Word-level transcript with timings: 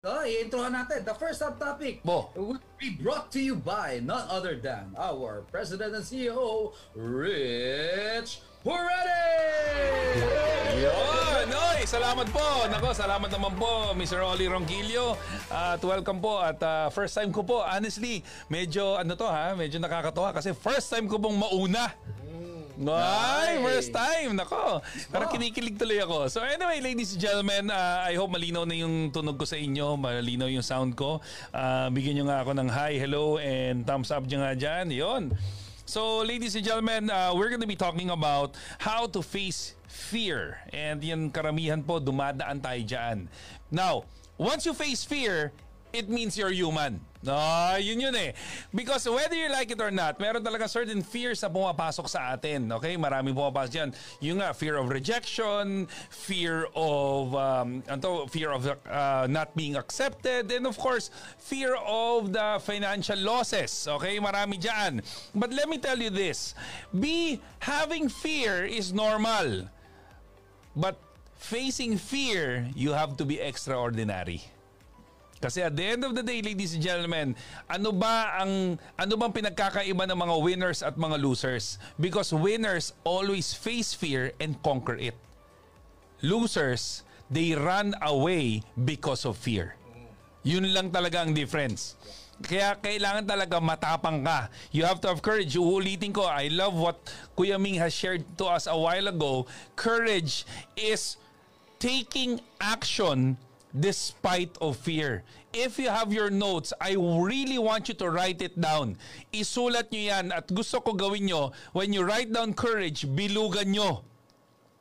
Oh, 0.00 0.24
i-introhan 0.24 0.72
natin. 0.72 1.04
The 1.04 1.12
first 1.12 1.44
subtopic 1.44 2.00
Bo. 2.00 2.32
will 2.32 2.56
be 2.80 2.96
brought 2.96 3.28
to 3.36 3.40
you 3.40 3.52
by 3.52 4.00
none 4.00 4.24
other 4.32 4.56
than 4.56 4.96
our 4.96 5.44
President 5.52 5.92
and 5.92 6.00
CEO, 6.00 6.72
Rich 6.96 8.40
Purade! 8.64 9.28
Yun! 10.80 11.52
Oy, 11.52 11.84
salamat 11.84 12.32
po! 12.32 12.64
Nako, 12.72 12.96
salamat 12.96 13.28
naman 13.28 13.52
po, 13.60 13.92
Mr. 13.92 14.24
Oli 14.24 14.48
Ronquillo. 14.48 15.20
At 15.52 15.84
welcome 15.84 16.16
po. 16.16 16.40
At 16.40 16.56
uh, 16.64 16.88
first 16.88 17.12
time 17.12 17.28
ko 17.28 17.44
po, 17.44 17.60
honestly, 17.60 18.24
medyo 18.48 18.96
ano 18.96 19.12
to 19.20 19.28
ha, 19.28 19.52
medyo 19.52 19.76
nakakatuwa 19.84 20.32
kasi 20.32 20.56
first 20.56 20.88
time 20.88 21.12
ko 21.12 21.20
pong 21.20 21.36
mauna. 21.36 21.92
Ay, 22.88 23.60
first 23.60 23.92
time. 23.92 24.32
Nako. 24.32 24.80
Parang 25.12 25.28
kinikilig 25.28 25.76
tuloy 25.76 26.00
ako. 26.00 26.32
So 26.32 26.40
anyway, 26.40 26.80
ladies 26.80 27.12
and 27.12 27.20
gentlemen, 27.20 27.68
uh, 27.68 28.08
I 28.08 28.16
hope 28.16 28.32
malinaw 28.32 28.64
na 28.64 28.72
yung 28.72 29.12
tunog 29.12 29.36
ko 29.36 29.44
sa 29.44 29.60
inyo. 29.60 30.00
Malinaw 30.00 30.48
yung 30.48 30.64
sound 30.64 30.96
ko. 30.96 31.20
Uh, 31.52 31.92
bigyan 31.92 32.16
nyo 32.20 32.32
nga 32.32 32.40
ako 32.40 32.56
ng 32.56 32.68
hi, 32.72 32.96
hello, 32.96 33.36
and 33.36 33.84
thumbs 33.84 34.08
up 34.08 34.24
nyo 34.24 34.40
nga 34.40 34.56
dyan. 34.56 34.88
Yun. 34.96 35.36
So 35.84 36.24
ladies 36.24 36.56
and 36.56 36.64
gentlemen, 36.64 37.12
uh, 37.12 37.36
we're 37.36 37.52
gonna 37.52 37.68
be 37.68 37.76
talking 37.76 38.08
about 38.08 38.56
how 38.80 39.04
to 39.12 39.20
face 39.20 39.76
fear. 39.84 40.64
And 40.72 41.04
yan 41.04 41.28
karamihan 41.36 41.84
po, 41.84 42.00
dumadaan 42.00 42.64
tayo 42.64 42.80
dyan. 42.80 43.28
Now, 43.68 44.08
once 44.40 44.64
you 44.64 44.72
face 44.72 45.04
fear, 45.04 45.52
it 45.92 46.08
means 46.08 46.36
you're 46.36 46.52
human. 46.52 47.00
No, 47.22 47.76
yun 47.76 48.00
yun 48.00 48.16
eh. 48.16 48.32
Because 48.74 49.04
whether 49.04 49.36
you 49.36 49.52
like 49.52 49.70
it 49.70 49.80
or 49.80 49.90
not, 49.90 50.18
meron 50.18 50.40
talaga 50.40 50.64
certain 50.64 51.02
fears 51.04 51.42
na 51.44 51.52
pumapasok 51.52 52.08
sa 52.08 52.32
atin. 52.32 52.72
Okay? 52.80 52.96
Maraming 52.96 53.36
pumapasok 53.36 53.70
dyan. 53.70 53.90
Yung 54.24 54.38
nga, 54.40 54.56
fear 54.56 54.80
of 54.80 54.88
rejection, 54.88 55.84
fear 56.08 56.64
of, 56.72 57.36
um, 57.36 57.84
ano, 57.92 58.24
fear 58.24 58.50
of 58.56 58.64
uh, 58.64 59.28
not 59.28 59.52
being 59.52 59.76
accepted, 59.76 60.48
and 60.48 60.64
of 60.64 60.80
course, 60.80 61.12
fear 61.36 61.76
of 61.84 62.32
the 62.32 62.56
financial 62.64 63.20
losses. 63.20 63.68
Okay? 63.84 64.16
Marami 64.16 64.56
dyan. 64.56 65.04
But 65.36 65.52
let 65.52 65.68
me 65.68 65.76
tell 65.76 66.00
you 66.00 66.08
this. 66.08 66.56
Be, 66.88 67.36
having 67.60 68.08
fear 68.08 68.64
is 68.64 68.96
normal. 68.96 69.68
But 70.72 70.96
facing 71.36 71.98
fear, 71.98 72.64
you 72.72 72.96
have 72.96 73.20
to 73.20 73.28
be 73.28 73.40
extraordinary. 73.40 74.40
Kasi 75.40 75.64
at 75.64 75.72
the 75.72 75.96
end 75.96 76.04
of 76.04 76.12
the 76.12 76.20
day, 76.20 76.44
ladies 76.44 76.76
and 76.76 76.84
gentlemen, 76.84 77.32
ano 77.64 77.96
ba 77.96 78.44
ang 78.44 78.76
ano 79.00 79.12
bang 79.16 79.32
pinagkakaiba 79.32 80.04
ng 80.04 80.18
mga 80.20 80.36
winners 80.36 80.84
at 80.84 81.00
mga 81.00 81.16
losers? 81.16 81.80
Because 81.96 82.28
winners 82.28 82.92
always 83.08 83.56
face 83.56 83.96
fear 83.96 84.36
and 84.36 84.60
conquer 84.60 85.00
it. 85.00 85.16
Losers, 86.20 87.08
they 87.32 87.56
run 87.56 87.96
away 88.04 88.60
because 88.76 89.24
of 89.24 89.40
fear. 89.40 89.80
Yun 90.44 90.76
lang 90.76 90.92
talaga 90.92 91.24
ang 91.24 91.32
difference. 91.32 91.96
Kaya 92.40 92.76
kailangan 92.76 93.24
talaga 93.24 93.56
matapang 93.60 94.20
ka. 94.20 94.52
You 94.72 94.84
have 94.84 95.00
to 95.04 95.08
have 95.08 95.24
courage. 95.24 95.56
Uulitin 95.56 96.12
ko, 96.12 96.28
I 96.28 96.52
love 96.52 96.76
what 96.76 97.00
Kuya 97.32 97.56
Ming 97.56 97.80
has 97.80 97.96
shared 97.96 98.24
to 98.36 98.48
us 98.48 98.68
a 98.68 98.76
while 98.76 99.08
ago. 99.08 99.48
Courage 99.72 100.44
is 100.76 101.16
taking 101.80 102.40
action 102.60 103.40
despite 103.74 104.54
of 104.58 104.76
fear. 104.76 105.22
If 105.50 105.78
you 105.78 105.90
have 105.90 106.12
your 106.12 106.30
notes, 106.30 106.72
I 106.78 106.94
really 106.98 107.58
want 107.58 107.90
you 107.90 107.96
to 107.98 108.10
write 108.10 108.42
it 108.42 108.58
down. 108.58 108.98
Isulat 109.34 109.90
nyo 109.90 110.02
yan 110.02 110.26
at 110.34 110.50
gusto 110.50 110.78
ko 110.82 110.94
gawin 110.94 111.26
nyo, 111.26 111.50
when 111.74 111.94
you 111.94 112.02
write 112.02 112.30
down 112.30 112.54
courage, 112.54 113.06
bilugan 113.06 113.74
nyo. 113.74 114.06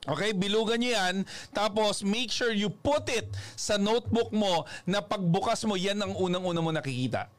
Okay, 0.09 0.34
bilugan 0.34 0.81
nyo 0.81 0.92
yan. 0.94 1.16
Tapos, 1.54 2.02
make 2.02 2.34
sure 2.34 2.54
you 2.54 2.70
put 2.70 3.09
it 3.09 3.30
sa 3.58 3.78
notebook 3.78 4.34
mo 4.34 4.66
na 4.86 5.02
pagbukas 5.02 5.66
mo, 5.66 5.78
yan 5.78 6.02
ang 6.02 6.14
unang-una 6.18 6.62
mo 6.62 6.72
nakikita. 6.74 7.30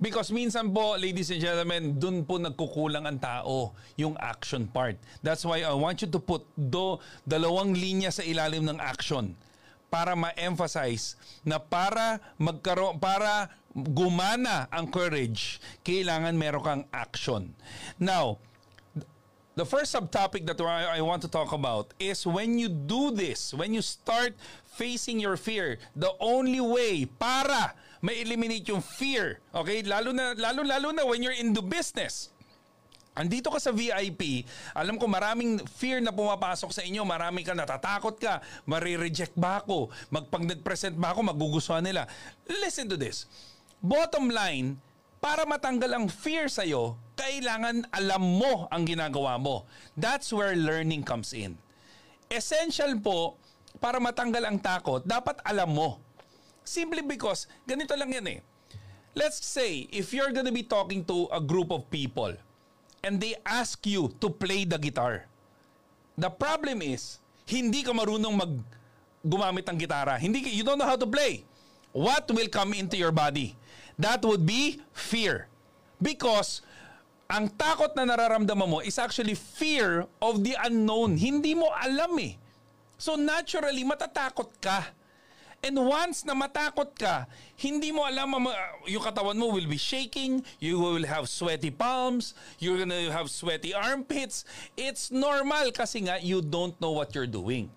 Because 0.00 0.34
minsan 0.34 0.74
po, 0.74 0.98
ladies 0.98 1.30
and 1.30 1.38
gentlemen, 1.38 1.96
dun 1.96 2.26
po 2.26 2.36
nagkukulang 2.36 3.06
ang 3.06 3.16
tao, 3.16 3.72
yung 3.94 4.18
action 4.18 4.66
part. 4.66 4.98
That's 5.22 5.46
why 5.46 5.62
I 5.62 5.72
want 5.72 6.02
you 6.02 6.10
to 6.10 6.20
put 6.20 6.44
do 6.58 6.98
dalawang 7.24 7.78
linya 7.78 8.10
sa 8.10 8.26
ilalim 8.26 8.66
ng 8.66 8.82
action 8.82 9.38
para 9.94 10.18
ma-emphasize 10.18 11.14
na 11.46 11.62
para 11.62 12.18
magkaroon 12.34 12.98
para 12.98 13.46
gumana 13.70 14.66
ang 14.74 14.90
courage, 14.90 15.62
kailangan 15.86 16.34
meron 16.34 16.66
kang 16.66 16.84
action. 16.90 17.54
Now, 18.02 18.42
the 19.54 19.62
first 19.62 19.94
subtopic 19.94 20.50
that 20.50 20.58
I 20.58 20.98
want 20.98 21.22
to 21.22 21.30
talk 21.30 21.54
about 21.54 21.94
is 22.02 22.26
when 22.26 22.58
you 22.58 22.66
do 22.66 23.14
this, 23.14 23.54
when 23.54 23.70
you 23.70 23.86
start 23.86 24.34
facing 24.66 25.22
your 25.22 25.38
fear, 25.38 25.78
the 25.94 26.10
only 26.18 26.58
way 26.58 27.06
para 27.06 27.78
ma-eliminate 28.02 28.66
yung 28.66 28.82
fear, 28.82 29.38
okay? 29.54 29.86
Lalo 29.86 30.10
na 30.10 30.34
lalo 30.34 30.66
lalo 30.66 30.90
na 30.90 31.06
when 31.06 31.22
you're 31.22 31.38
in 31.38 31.54
the 31.54 31.62
business. 31.62 32.33
Andito 33.14 33.46
ka 33.46 33.62
sa 33.62 33.70
VIP, 33.70 34.42
alam 34.74 34.98
ko 34.98 35.06
maraming 35.06 35.62
fear 35.70 36.02
na 36.02 36.10
pumapasok 36.10 36.74
sa 36.74 36.82
inyo, 36.82 37.06
marami 37.06 37.46
ka 37.46 37.54
natatakot 37.54 38.18
ka, 38.18 38.42
marireject 38.66 39.38
ba 39.38 39.62
ako, 39.62 39.86
magpag 40.10 40.50
nag-present 40.50 40.98
ba 40.98 41.14
ako, 41.14 41.22
magugustuhan 41.30 41.86
nila. 41.86 42.10
Listen 42.50 42.90
to 42.90 42.98
this. 42.98 43.30
Bottom 43.78 44.34
line, 44.34 44.82
para 45.22 45.46
matanggal 45.46 45.94
ang 45.94 46.06
fear 46.10 46.50
sa'yo, 46.50 46.98
kailangan 47.14 47.86
alam 47.94 48.18
mo 48.18 48.66
ang 48.74 48.82
ginagawa 48.82 49.38
mo. 49.38 49.62
That's 49.94 50.34
where 50.34 50.58
learning 50.58 51.06
comes 51.06 51.30
in. 51.30 51.54
Essential 52.26 52.98
po, 52.98 53.38
para 53.78 54.02
matanggal 54.02 54.42
ang 54.42 54.58
takot, 54.58 55.06
dapat 55.06 55.38
alam 55.46 55.70
mo. 55.70 56.02
Simply 56.66 57.06
because, 57.06 57.46
ganito 57.62 57.94
lang 57.94 58.10
yan 58.10 58.26
eh. 58.26 58.40
Let's 59.14 59.38
say, 59.38 59.86
if 59.94 60.10
you're 60.10 60.34
gonna 60.34 60.50
be 60.50 60.66
talking 60.66 61.06
to 61.06 61.30
a 61.30 61.38
group 61.38 61.70
of 61.70 61.86
people, 61.94 62.34
and 63.04 63.20
they 63.20 63.36
ask 63.44 63.84
you 63.84 64.08
to 64.18 64.32
play 64.32 64.64
the 64.64 64.80
guitar. 64.80 65.28
The 66.16 66.32
problem 66.32 66.80
is, 66.80 67.20
hindi 67.44 67.84
ka 67.84 67.92
marunong 67.92 68.34
mag 68.34 68.52
gumamit 69.20 69.68
ng 69.68 69.76
gitara. 69.76 70.16
Hindi 70.16 70.48
you 70.48 70.64
don't 70.64 70.80
know 70.80 70.88
how 70.88 70.96
to 70.96 71.08
play. 71.08 71.44
What 71.92 72.26
will 72.32 72.48
come 72.48 72.72
into 72.72 72.96
your 72.96 73.12
body? 73.12 73.54
That 74.00 74.24
would 74.24 74.42
be 74.48 74.82
fear. 74.90 75.46
Because 76.00 76.64
ang 77.30 77.52
takot 77.54 77.94
na 77.94 78.04
nararamdaman 78.04 78.68
mo 78.68 78.78
is 78.80 78.98
actually 78.98 79.36
fear 79.36 80.04
of 80.20 80.42
the 80.42 80.56
unknown. 80.60 81.16
Hindi 81.16 81.54
mo 81.54 81.70
alam 81.72 82.18
eh. 82.20 82.36
So 82.98 83.16
naturally, 83.16 83.84
matatakot 83.84 84.48
ka. 84.60 84.92
And 85.64 85.80
once 85.80 86.28
na 86.28 86.36
matakot 86.36 86.92
ka, 86.92 87.24
hindi 87.56 87.88
mo 87.88 88.04
alam, 88.04 88.36
yung 88.84 89.00
katawan 89.00 89.32
mo 89.32 89.48
will 89.48 89.64
be 89.64 89.80
shaking, 89.80 90.44
you 90.60 90.76
will 90.76 91.08
have 91.08 91.24
sweaty 91.24 91.72
palms, 91.72 92.36
you're 92.60 92.76
gonna 92.76 93.08
have 93.08 93.32
sweaty 93.32 93.72
armpits. 93.72 94.44
It's 94.76 95.08
normal 95.08 95.72
kasi 95.72 96.04
nga 96.04 96.20
you 96.20 96.44
don't 96.44 96.76
know 96.84 96.92
what 96.92 97.16
you're 97.16 97.30
doing. 97.30 97.72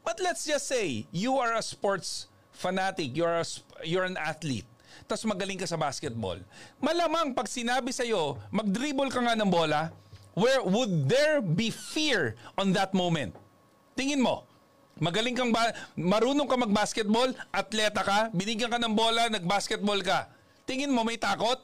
But 0.00 0.16
let's 0.24 0.48
just 0.48 0.64
say, 0.64 1.04
you 1.12 1.36
are 1.36 1.60
a 1.60 1.60
sports 1.60 2.32
fanatic, 2.56 3.12
you're, 3.12 3.44
a, 3.44 3.46
you're 3.84 4.08
an 4.08 4.16
athlete, 4.16 4.64
tapos 5.04 5.28
magaling 5.28 5.60
ka 5.60 5.68
sa 5.68 5.76
basketball. 5.76 6.40
Malamang 6.80 7.36
pag 7.36 7.52
sinabi 7.52 7.92
sa'yo, 7.92 8.40
mag-dribble 8.48 9.12
ka 9.12 9.20
nga 9.20 9.36
ng 9.36 9.52
bola, 9.52 9.92
where 10.32 10.64
would 10.64 11.04
there 11.04 11.44
be 11.44 11.68
fear 11.68 12.32
on 12.56 12.72
that 12.72 12.96
moment? 12.96 13.36
Tingin 13.92 14.24
mo, 14.24 14.48
magaling 14.96 15.36
kang 15.36 15.52
ba- 15.52 15.76
marunong 15.96 16.48
ka 16.48 16.56
mag-basketball, 16.56 17.28
atleta 17.52 18.00
ka, 18.00 18.18
binigyan 18.32 18.72
ka 18.72 18.80
ng 18.80 18.96
bola, 18.96 19.28
nag-basketball 19.28 20.00
ka. 20.00 20.28
Tingin 20.64 20.92
mo 20.92 21.04
may 21.04 21.20
takot? 21.20 21.60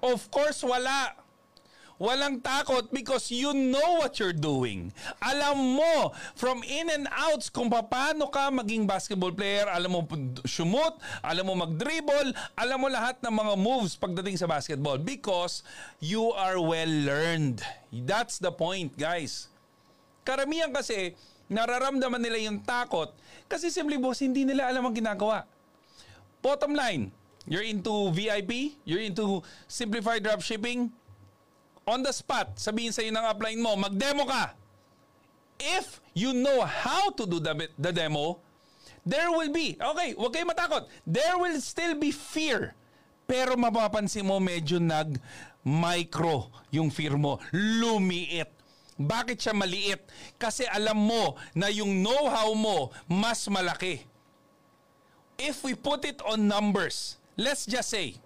Of 0.00 0.30
course 0.30 0.62
wala. 0.62 1.18
Walang 1.94 2.42
takot 2.42 2.90
because 2.90 3.30
you 3.30 3.54
know 3.54 4.02
what 4.02 4.18
you're 4.18 4.34
doing. 4.34 4.90
Alam 5.22 5.78
mo 5.78 6.10
from 6.34 6.66
in 6.66 6.90
and 6.90 7.06
outs 7.14 7.46
kung 7.46 7.70
paano 7.70 8.26
ka 8.34 8.50
maging 8.50 8.82
basketball 8.82 9.30
player, 9.30 9.70
alam 9.70 9.94
mo 9.94 10.00
shumot, 10.42 10.98
alam 11.22 11.46
mo 11.46 11.54
mag-dribble, 11.54 12.34
alam 12.58 12.78
mo 12.82 12.90
lahat 12.90 13.22
ng 13.22 13.30
mga 13.30 13.54
moves 13.54 13.94
pagdating 13.94 14.34
sa 14.34 14.50
basketball 14.50 14.98
because 14.98 15.62
you 16.02 16.34
are 16.34 16.58
well 16.58 16.90
learned. 16.90 17.62
That's 17.94 18.42
the 18.42 18.50
point, 18.50 18.98
guys. 18.98 19.46
Karamihan 20.26 20.74
kasi, 20.74 21.14
nararamdaman 21.54 22.18
nila 22.18 22.42
yung 22.42 22.58
takot 22.66 23.14
kasi 23.46 23.70
simply 23.70 23.94
boss, 23.96 24.18
hindi 24.18 24.42
nila 24.42 24.66
alam 24.66 24.90
ang 24.90 24.96
ginagawa. 24.96 25.46
Bottom 26.42 26.74
line, 26.74 27.14
you're 27.46 27.64
into 27.64 28.10
VIP, 28.10 28.76
you're 28.82 29.00
into 29.00 29.40
simplified 29.70 30.26
dropshipping, 30.26 30.90
on 31.84 32.00
the 32.00 32.12
spot, 32.12 32.56
sabihin 32.56 32.92
sa'yo 32.92 33.12
ng 33.12 33.26
upline 33.28 33.60
mo, 33.60 33.76
mag-demo 33.76 34.24
ka. 34.24 34.56
If 35.60 36.00
you 36.16 36.32
know 36.32 36.64
how 36.64 37.12
to 37.14 37.24
do 37.28 37.38
the, 37.38 37.68
the 37.76 37.92
demo, 37.92 38.40
there 39.04 39.30
will 39.30 39.52
be, 39.52 39.76
okay, 39.76 40.16
huwag 40.16 40.32
kayo 40.32 40.48
matakot, 40.48 40.88
there 41.04 41.36
will 41.36 41.60
still 41.60 41.94
be 41.94 42.10
fear. 42.10 42.72
Pero 43.24 43.56
mapapansin 43.56 44.24
mo 44.24 44.36
medyo 44.40 44.80
nag-micro 44.80 46.52
yung 46.72 46.88
fear 46.88 47.16
mo, 47.16 47.40
lumiit. 47.52 48.50
Bakit 48.94 49.36
siya 49.40 49.54
maliit? 49.54 50.06
Kasi 50.38 50.66
alam 50.70 50.98
mo 50.98 51.34
na 51.54 51.66
yung 51.70 52.02
know-how 52.02 52.54
mo 52.54 52.94
mas 53.10 53.46
malaki. 53.50 54.06
if 55.38 55.64
we 55.64 55.74
put 55.74 56.04
it 56.04 56.20
on 56.22 56.46
numbers, 56.46 57.16
let's 57.36 57.66
just 57.66 57.90
say, 57.90 58.16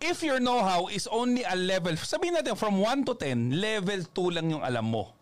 if 0.00 0.22
your 0.22 0.38
know-how 0.38 0.86
is 0.88 1.08
only 1.10 1.42
a 1.42 1.56
level, 1.56 1.94
sabihin 1.98 2.38
natin 2.38 2.54
from 2.54 2.78
1 2.78 3.04
to 3.06 3.14
10, 3.14 3.58
level 3.58 4.00
2 4.14 4.36
lang 4.38 4.46
yung 4.50 4.62
alam 4.62 4.86
mo. 4.86 5.14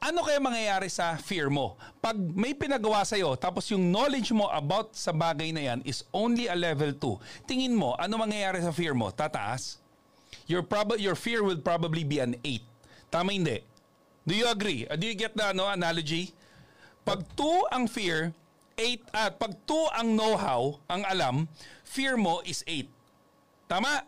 Ano 0.00 0.24
kaya 0.24 0.40
mangyayari 0.40 0.88
sa 0.88 1.12
fear 1.20 1.52
mo? 1.52 1.76
Pag 2.00 2.16
may 2.16 2.56
pinagawa 2.56 3.04
sa'yo, 3.04 3.36
tapos 3.36 3.68
yung 3.68 3.92
knowledge 3.92 4.32
mo 4.32 4.48
about 4.48 4.96
sa 4.96 5.12
bagay 5.12 5.52
na 5.52 5.60
yan 5.60 5.84
is 5.84 6.08
only 6.08 6.48
a 6.48 6.56
level 6.56 6.88
2, 6.96 7.44
tingin 7.44 7.76
mo, 7.76 7.92
ano 8.00 8.16
mangyayari 8.16 8.64
sa 8.64 8.72
fear 8.72 8.96
mo? 8.96 9.12
Tataas? 9.12 9.76
Your, 10.50 10.66
prob- 10.66 10.98
your 10.98 11.14
fear 11.14 11.46
will 11.46 11.62
probably 11.62 12.02
be 12.02 12.18
an 12.18 12.34
8. 12.42 12.58
Tama 13.14 13.30
hindi? 13.30 13.62
Do 14.26 14.34
you 14.34 14.50
agree? 14.50 14.82
Uh, 14.90 14.98
do 14.98 15.06
you 15.06 15.14
get 15.14 15.38
the 15.38 15.54
ano, 15.54 15.70
analogy? 15.70 16.34
Pag 17.06 17.22
2 17.38 17.70
ang 17.70 17.86
fear, 17.86 18.34
8 18.74 19.14
at 19.14 19.32
pag 19.38 19.54
2 19.62 19.94
ang 19.94 20.08
know-how, 20.18 20.82
ang 20.90 21.06
alam, 21.06 21.46
fear 21.86 22.18
mo 22.18 22.42
is 22.42 22.66
8. 22.66 22.90
Tama? 23.70 24.02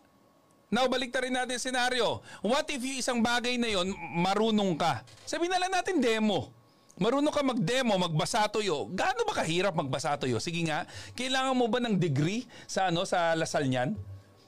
Now, 0.72 0.88
balik 0.88 1.14
rin 1.14 1.36
natin 1.36 1.60
yung 1.60 1.66
senaryo. 1.68 2.08
What 2.40 2.66
if 2.72 2.80
yung 2.80 2.98
isang 2.98 3.20
bagay 3.20 3.60
na 3.60 3.68
yon 3.68 3.92
marunong 4.18 4.74
ka? 4.74 5.04
Sabihin 5.28 5.52
na 5.52 5.60
lang 5.60 5.72
natin 5.78 6.00
demo. 6.00 6.48
Marunong 6.96 7.32
ka 7.32 7.44
mag-demo, 7.44 7.92
magbasa 8.00 8.48
tuyo. 8.48 8.88
Gaano 8.88 9.24
ba 9.28 9.44
kahirap 9.44 9.76
magbasa 9.76 10.16
tuyo? 10.16 10.40
Sige 10.40 10.64
nga, 10.64 10.88
kailangan 11.12 11.56
mo 11.56 11.68
ba 11.68 11.76
ng 11.80 11.96
degree 12.00 12.48
sa 12.64 12.88
ano 12.88 13.04
sa 13.04 13.36
Lasal 13.36 13.68
niyan? 13.68 13.96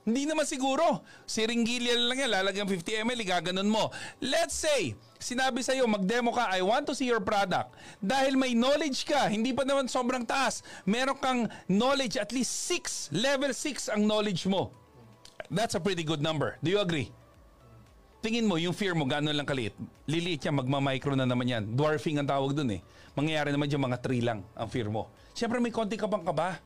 Hindi 0.04 0.28
naman 0.28 0.44
siguro. 0.44 1.00
Siringgilya 1.24 1.96
lang 1.96 2.18
yan, 2.20 2.30
lalagyan 2.30 2.68
50 2.68 3.08
ml, 3.08 3.20
gaganon 3.24 3.68
mo. 3.68 3.88
Let's 4.20 4.52
say, 4.52 4.92
sinabi 5.16 5.64
sa'yo, 5.64 5.88
mag-demo 5.88 6.28
ka, 6.28 6.52
I 6.52 6.60
want 6.60 6.84
to 6.88 6.94
see 6.94 7.08
your 7.08 7.24
product. 7.24 7.72
Dahil 8.04 8.36
may 8.36 8.52
knowledge 8.52 9.08
ka, 9.08 9.32
hindi 9.32 9.56
pa 9.56 9.64
naman 9.64 9.88
sobrang 9.88 10.28
taas. 10.28 10.60
Meron 10.84 11.16
kang 11.16 11.40
knowledge, 11.72 12.20
at 12.20 12.36
least 12.36 12.68
6, 12.68 13.16
level 13.16 13.56
6 13.56 13.96
ang 13.96 14.04
knowledge 14.04 14.44
mo. 14.44 14.76
That's 15.48 15.72
a 15.72 15.80
pretty 15.80 16.04
good 16.04 16.20
number. 16.20 16.60
Do 16.60 16.68
you 16.68 16.84
agree? 16.84 17.08
Tingin 18.20 18.44
mo, 18.48 18.56
yung 18.60 18.76
fear 18.76 18.92
mo, 18.92 19.08
gano'n 19.08 19.36
lang 19.36 19.48
kaliit. 19.48 19.76
Liliit 20.04 20.44
yan, 20.44 20.56
magma-micro 20.56 21.16
na 21.16 21.24
naman 21.24 21.48
yan. 21.48 21.64
Dwarfing 21.76 22.20
ang 22.20 22.28
tawag 22.28 22.56
dun 22.56 22.72
eh. 22.76 22.80
Mangyayari 23.16 23.52
naman 23.52 23.72
dyan 23.72 23.84
mga 23.84 23.98
3 24.04 24.20
lang 24.20 24.40
ang 24.52 24.68
fear 24.68 24.88
mo. 24.92 25.08
Siyempre 25.32 25.60
may 25.60 25.72
konti 25.72 25.96
ka 25.96 26.08
pang 26.08 26.24
kaba. 26.24 26.60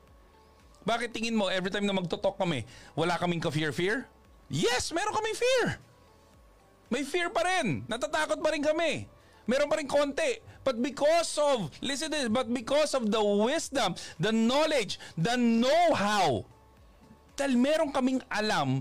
Bakit 0.88 1.12
tingin 1.12 1.36
mo, 1.36 1.52
every 1.52 1.68
time 1.68 1.84
na 1.84 1.92
magtotalk 1.92 2.40
kami, 2.40 2.64
wala 2.96 3.20
kaming 3.20 3.44
ka-fear-fear? 3.44 4.08
Yes, 4.48 4.88
meron 4.96 5.12
kaming 5.12 5.36
fear. 5.36 5.76
May 6.88 7.04
fear 7.04 7.28
pa 7.28 7.44
rin. 7.44 7.84
Natatakot 7.84 8.40
pa 8.40 8.48
rin 8.48 8.64
kami. 8.64 9.04
Meron 9.44 9.68
pa 9.68 9.76
rin 9.76 9.84
konti. 9.84 10.40
But 10.64 10.80
because 10.80 11.36
of, 11.36 11.68
listen 11.84 12.08
this, 12.08 12.32
but 12.32 12.48
because 12.48 12.96
of 12.96 13.12
the 13.12 13.20
wisdom, 13.20 14.00
the 14.16 14.32
knowledge, 14.32 14.96
the 15.20 15.36
know-how, 15.36 16.48
dahil 17.36 17.54
meron 17.60 17.92
kaming 17.92 18.24
alam 18.32 18.80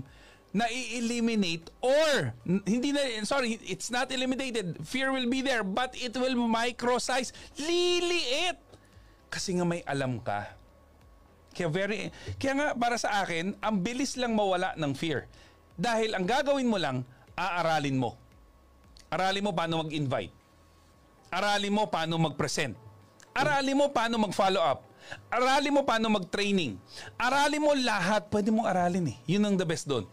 na 0.50 0.64
i-eliminate 0.66 1.68
or 1.84 2.32
hindi 2.64 2.90
na 2.90 3.04
sorry 3.22 3.60
it's 3.68 3.92
not 3.92 4.08
eliminated 4.08 4.80
fear 4.80 5.12
will 5.12 5.28
be 5.28 5.44
there 5.44 5.60
but 5.60 5.92
it 5.94 6.16
will 6.16 6.34
micro-size 6.34 7.36
liliit 7.60 8.56
kasi 9.28 9.60
nga 9.60 9.68
may 9.68 9.84
alam 9.84 10.16
ka 10.24 10.48
kaya 11.58 11.66
very 11.66 12.14
kaya 12.38 12.54
nga 12.54 12.68
para 12.78 12.94
sa 12.94 13.26
akin 13.26 13.58
ang 13.58 13.82
bilis 13.82 14.14
lang 14.14 14.38
mawala 14.38 14.78
ng 14.78 14.94
fear 14.94 15.26
dahil 15.74 16.14
ang 16.14 16.22
gagawin 16.22 16.70
mo 16.70 16.78
lang 16.78 17.02
aaralin 17.34 17.98
mo 17.98 18.14
aralin 19.10 19.42
mo 19.42 19.50
paano 19.50 19.82
mag-invite 19.82 20.30
aralin 21.34 21.74
mo 21.74 21.90
paano 21.90 22.14
mag-present 22.22 22.78
aralin 23.34 23.74
mo 23.74 23.90
paano 23.90 24.14
mag-follow 24.22 24.62
up 24.62 24.88
Aralin 25.32 25.72
mo 25.72 25.82
paano 25.84 26.12
mag-training. 26.12 26.76
Aralin 27.16 27.64
mo 27.64 27.72
lahat. 27.72 28.28
Pwede 28.28 28.52
mong 28.52 28.68
aralin 28.68 29.12
eh. 29.12 29.16
Yun 29.28 29.44
ang 29.44 29.56
the 29.56 29.64
best 29.64 29.88
doon. 29.88 30.04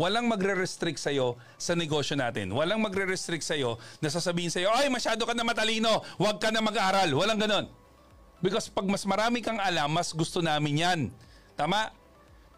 Walang 0.00 0.24
magre-restrict 0.24 0.96
sa'yo 0.96 1.36
sa 1.60 1.76
negosyo 1.76 2.16
natin. 2.16 2.48
Walang 2.52 2.80
magre-restrict 2.80 3.44
sa'yo 3.44 3.76
na 4.00 4.08
sasabihin 4.08 4.48
sa'yo, 4.48 4.72
ay 4.72 4.88
masyado 4.88 5.28
ka 5.28 5.36
na 5.36 5.44
matalino, 5.44 6.00
huwag 6.16 6.40
ka 6.40 6.48
na 6.48 6.64
mag-aral. 6.64 7.12
Walang 7.12 7.38
ganon. 7.38 7.66
Because 8.42 8.66
pag 8.66 8.84
mas 8.90 9.06
marami 9.06 9.38
kang 9.38 9.62
alam, 9.62 9.86
mas 9.94 10.10
gusto 10.10 10.42
namin 10.42 10.82
yan. 10.82 11.00
Tama? 11.54 11.94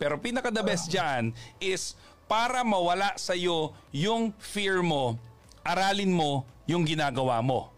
Pero 0.00 0.16
pinaka 0.18 0.48
the 0.50 0.64
best 0.64 0.88
dyan 0.88 1.36
is 1.60 1.94
para 2.24 2.64
mawala 2.64 3.14
sa'yo 3.20 3.76
yung 3.92 4.32
fear 4.40 4.80
mo, 4.80 5.20
aralin 5.60 6.10
mo 6.10 6.48
yung 6.64 6.82
ginagawa 6.88 7.44
mo. 7.44 7.68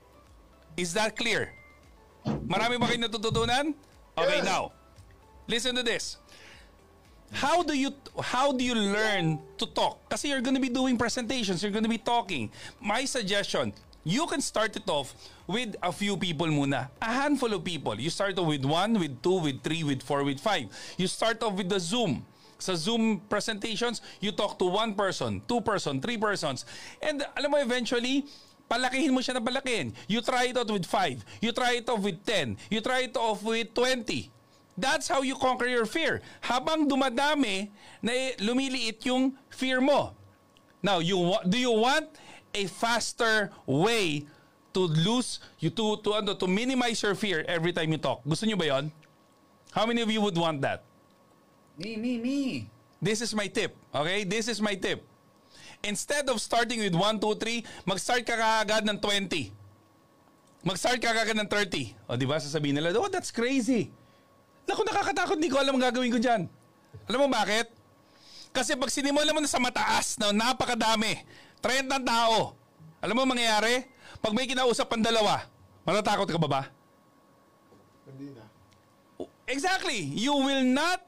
Is 0.78 0.94
that 0.94 1.18
clear? 1.18 1.50
Marami 2.46 2.78
ba 2.78 2.86
kayo 2.86 3.02
natututunan? 3.02 3.74
Okay, 4.16 4.40
now, 4.40 4.72
listen 5.50 5.74
to 5.74 5.82
this. 5.82 6.16
How 7.34 7.66
do 7.66 7.74
you 7.74 7.90
how 8.22 8.54
do 8.54 8.62
you 8.62 8.74
learn 8.74 9.42
to 9.58 9.66
talk? 9.66 9.98
Kasi 10.06 10.30
you're 10.30 10.40
gonna 10.40 10.62
be 10.62 10.70
doing 10.70 10.94
presentations, 10.94 11.58
you're 11.58 11.74
gonna 11.74 11.90
be 11.90 11.98
talking. 11.98 12.54
My 12.78 13.02
suggestion, 13.02 13.74
you 14.06 14.24
can 14.30 14.40
start 14.40 14.70
it 14.78 14.86
off 14.86 15.10
with 15.50 15.74
a 15.82 15.90
few 15.90 16.16
people 16.16 16.46
muna. 16.46 16.88
A 17.02 17.10
handful 17.10 17.52
of 17.52 17.66
people. 17.66 17.98
You 17.98 18.08
start 18.08 18.38
off 18.38 18.46
with 18.46 18.64
one, 18.64 18.94
with 18.94 19.20
two, 19.20 19.42
with 19.42 19.66
three, 19.66 19.82
with 19.82 20.00
four, 20.00 20.22
with 20.22 20.38
five. 20.38 20.70
You 20.96 21.10
start 21.10 21.42
off 21.42 21.54
with 21.58 21.68
the 21.68 21.82
Zoom. 21.82 22.24
Sa 22.56 22.78
Zoom 22.78 23.18
presentations, 23.28 24.00
you 24.22 24.30
talk 24.30 24.62
to 24.62 24.64
one 24.64 24.94
person, 24.94 25.42
two 25.50 25.60
person, 25.60 26.00
three 26.00 26.16
persons. 26.16 26.64
And 27.02 27.26
alam 27.34 27.50
mo, 27.50 27.58
eventually, 27.58 28.24
palakihin 28.70 29.10
mo 29.10 29.18
siya 29.18 29.34
na 29.34 29.42
palakihin. 29.42 29.90
You 30.06 30.22
try 30.22 30.54
it 30.54 30.56
out 30.56 30.70
with 30.70 30.86
5. 30.86 31.42
You 31.42 31.50
try 31.50 31.82
it 31.82 31.90
off 31.90 32.00
with 32.00 32.22
10. 32.22 32.56
You 32.70 32.80
try 32.80 33.10
it 33.10 33.16
off 33.18 33.42
with 33.42 33.74
20. 33.74 34.30
That's 34.78 35.10
how 35.10 35.26
you 35.26 35.34
conquer 35.34 35.66
your 35.66 35.84
fear. 35.84 36.22
Habang 36.46 36.86
dumadami, 36.86 37.74
na 37.98 38.38
lumiliit 38.38 39.02
yung 39.02 39.34
fear 39.50 39.82
mo. 39.82 40.14
Now, 40.78 41.02
you 41.02 41.34
do 41.48 41.58
you 41.58 41.74
want 41.74 42.06
a 42.56 42.64
faster 42.64 43.52
way 43.68 44.24
to 44.72 44.88
lose 44.88 45.40
you 45.60 45.68
to 45.76 46.00
to 46.00 46.16
ano 46.16 46.32
to 46.32 46.48
minimize 46.48 47.04
your 47.04 47.12
fear 47.12 47.44
every 47.44 47.76
time 47.76 47.92
you 47.92 48.00
talk? 48.00 48.24
Gusto 48.24 48.48
niyo 48.48 48.56
ba 48.56 48.66
'yon? 48.72 48.88
How 49.76 49.84
many 49.84 50.00
of 50.00 50.08
you 50.08 50.24
would 50.24 50.36
want 50.40 50.64
that? 50.64 50.80
Me, 51.76 52.00
me, 52.00 52.16
me. 52.16 52.64
This 52.96 53.20
is 53.20 53.36
my 53.36 53.44
tip. 53.52 53.76
Okay? 53.92 54.24
This 54.24 54.48
is 54.48 54.64
my 54.64 54.72
tip. 54.72 55.04
Instead 55.84 56.24
of 56.32 56.40
starting 56.40 56.80
with 56.80 56.96
1, 56.96 57.20
2, 57.20 57.36
3, 57.36 57.60
mag-start 57.84 58.24
ka 58.24 58.32
kaagad 58.32 58.88
ng 58.88 58.96
20. 58.96 59.52
Mag-start 60.64 60.96
ka 60.96 61.12
kaagad 61.12 61.36
ng 61.36 61.48
30. 61.52 61.92
O 62.08 62.16
di 62.16 62.24
ba 62.24 62.40
sasabihin 62.40 62.80
nila, 62.80 62.96
oh 62.96 63.12
that's 63.12 63.28
crazy. 63.28 63.92
Naku, 64.64 64.82
nakakatakot, 64.82 65.36
hindi 65.36 65.52
ko 65.52 65.60
alam 65.60 65.76
ang 65.76 65.84
gagawin 65.84 66.10
ko 66.10 66.18
dyan. 66.18 66.48
Alam 67.06 67.28
mo 67.28 67.28
bakit? 67.30 67.70
Kasi 68.50 68.72
pag 68.74 68.88
sinimulan 68.88 69.36
mo 69.36 69.44
na 69.44 69.52
sa 69.52 69.60
mataas 69.60 70.16
na 70.16 70.32
napakadami, 70.32 71.20
30 71.66 72.06
tao, 72.06 72.54
alam 73.02 73.14
mo 73.18 73.26
mangyayari? 73.26 73.82
Pag 74.22 74.32
may 74.32 74.46
kinausap 74.46 74.86
ang 74.94 75.02
dalawa, 75.02 75.42
matatakot 75.82 76.30
ka 76.30 76.38
ba 76.38 76.48
ba? 76.48 76.62
Hindi 78.06 78.30
na. 78.30 78.46
Exactly. 79.50 80.06
You 80.14 80.38
will 80.38 80.62
not 80.62 81.02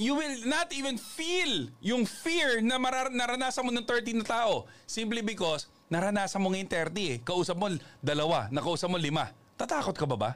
you 0.00 0.16
will 0.16 0.48
not 0.48 0.72
even 0.72 0.96
feel 0.96 1.68
yung 1.84 2.08
fear 2.08 2.64
na 2.64 2.80
marar- 2.80 3.12
naranasan 3.12 3.68
mo 3.68 3.72
ng 3.72 3.84
30 3.84 4.20
na 4.20 4.24
tao. 4.24 4.64
Simply 4.88 5.20
because 5.20 5.68
naranasan 5.92 6.40
mo 6.40 6.52
ngayon 6.52 6.68
30 6.68 7.12
eh. 7.12 7.16
Kausap 7.20 7.56
mo 7.56 7.68
dalawa, 8.00 8.48
nakausap 8.48 8.88
mo 8.88 8.96
lima. 8.96 9.32
Tatakot 9.60 9.92
ka 9.92 10.08
ba 10.08 10.16
ba? 10.16 10.30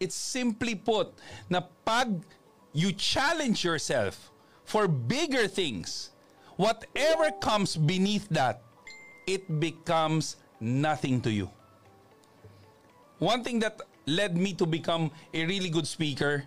It's 0.00 0.16
simply 0.16 0.76
put 0.76 1.12
na 1.48 1.60
pag 1.84 2.12
you 2.72 2.92
challenge 2.96 3.60
yourself 3.60 4.32
for 4.64 4.88
bigger 4.88 5.44
things, 5.44 6.13
whatever 6.56 7.30
comes 7.40 7.76
beneath 7.76 8.28
that, 8.30 8.62
it 9.26 9.44
becomes 9.60 10.36
nothing 10.60 11.20
to 11.22 11.30
you. 11.30 11.50
One 13.18 13.42
thing 13.42 13.58
that 13.60 13.80
led 14.06 14.36
me 14.36 14.52
to 14.54 14.66
become 14.66 15.10
a 15.32 15.46
really 15.46 15.70
good 15.70 15.86
speaker 15.86 16.44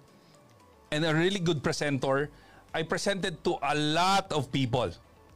and 0.92 1.06
a 1.06 1.14
really 1.14 1.40
good 1.40 1.64
presenter, 1.64 2.30
I 2.74 2.84
presented 2.84 3.44
to 3.46 3.58
a 3.62 3.74
lot 3.76 4.32
of 4.32 4.52
people. 4.52 4.92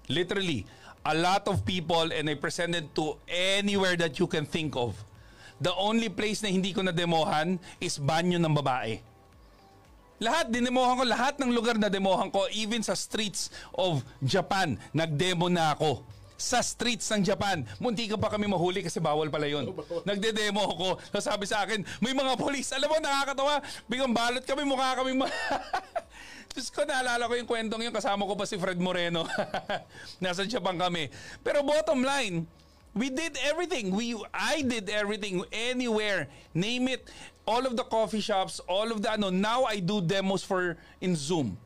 Literally, 0.10 0.66
a 1.06 1.16
lot 1.16 1.48
of 1.48 1.66
people 1.66 2.12
and 2.14 2.30
I 2.30 2.36
presented 2.36 2.94
to 2.96 3.18
anywhere 3.28 3.96
that 3.98 4.20
you 4.20 4.28
can 4.28 4.46
think 4.46 4.76
of. 4.76 4.94
The 5.62 5.74
only 5.76 6.10
place 6.10 6.42
na 6.42 6.50
hindi 6.50 6.74
ko 6.74 6.82
na-demohan 6.82 7.60
is 7.80 7.98
banyo 7.98 8.38
ng 8.38 8.54
babae. 8.54 9.02
Lahat, 10.22 10.54
dinemohan 10.54 11.02
ko 11.02 11.04
lahat 11.10 11.42
ng 11.42 11.50
lugar 11.50 11.82
na 11.82 11.90
demohan 11.90 12.30
ko, 12.30 12.46
even 12.54 12.86
sa 12.86 12.94
streets 12.94 13.50
of 13.74 14.06
Japan, 14.22 14.78
nagdemo 14.94 15.50
na 15.50 15.74
ako. 15.74 16.06
Sa 16.38 16.62
streets 16.62 17.10
ng 17.10 17.26
Japan, 17.26 17.66
munti 17.82 18.06
ka 18.06 18.22
pa 18.22 18.30
kami 18.30 18.46
mahuli 18.46 18.86
kasi 18.86 19.02
bawal 19.02 19.34
pala 19.34 19.50
yun. 19.50 19.74
Nagde-demo 20.10 20.62
ako, 20.62 20.88
sabi 21.18 21.50
sa 21.50 21.66
akin, 21.66 21.82
may 22.06 22.14
mga 22.14 22.38
polis, 22.38 22.70
alam 22.70 22.94
mo, 22.94 23.02
nakakatawa, 23.02 23.66
biglang 23.90 24.14
balot 24.14 24.46
kami, 24.46 24.62
mukha 24.62 24.94
kami 24.94 25.18
ma- 25.18 25.30
Diyos 26.54 26.70
ko, 26.70 26.86
naalala 26.86 27.26
ko 27.26 27.34
yung 27.34 27.50
kwentong 27.50 27.82
yun, 27.82 27.94
kasama 27.94 28.22
ko 28.30 28.38
pa 28.38 28.46
si 28.46 28.62
Fred 28.62 28.78
Moreno. 28.78 29.26
Nasa 30.22 30.46
Japan 30.46 30.78
kami. 30.78 31.10
Pero 31.42 31.66
bottom 31.66 32.06
line, 32.06 32.46
We 32.92 33.08
did 33.08 33.40
everything. 33.48 33.96
We 33.96 34.20
I 34.36 34.68
did 34.68 34.92
everything 34.92 35.48
anywhere. 35.56 36.28
Name 36.52 36.92
it. 36.92 37.08
All 37.46 37.66
of 37.66 37.74
the 37.74 37.86
coffee 37.86 38.22
shops, 38.22 38.62
all 38.70 38.94
of 38.94 39.02
the 39.02 39.10
ano. 39.12 39.34
Now 39.34 39.66
I 39.66 39.82
do 39.82 40.00
demos 40.00 40.46
for 40.46 40.78
in 41.02 41.18
Zoom. 41.18 41.58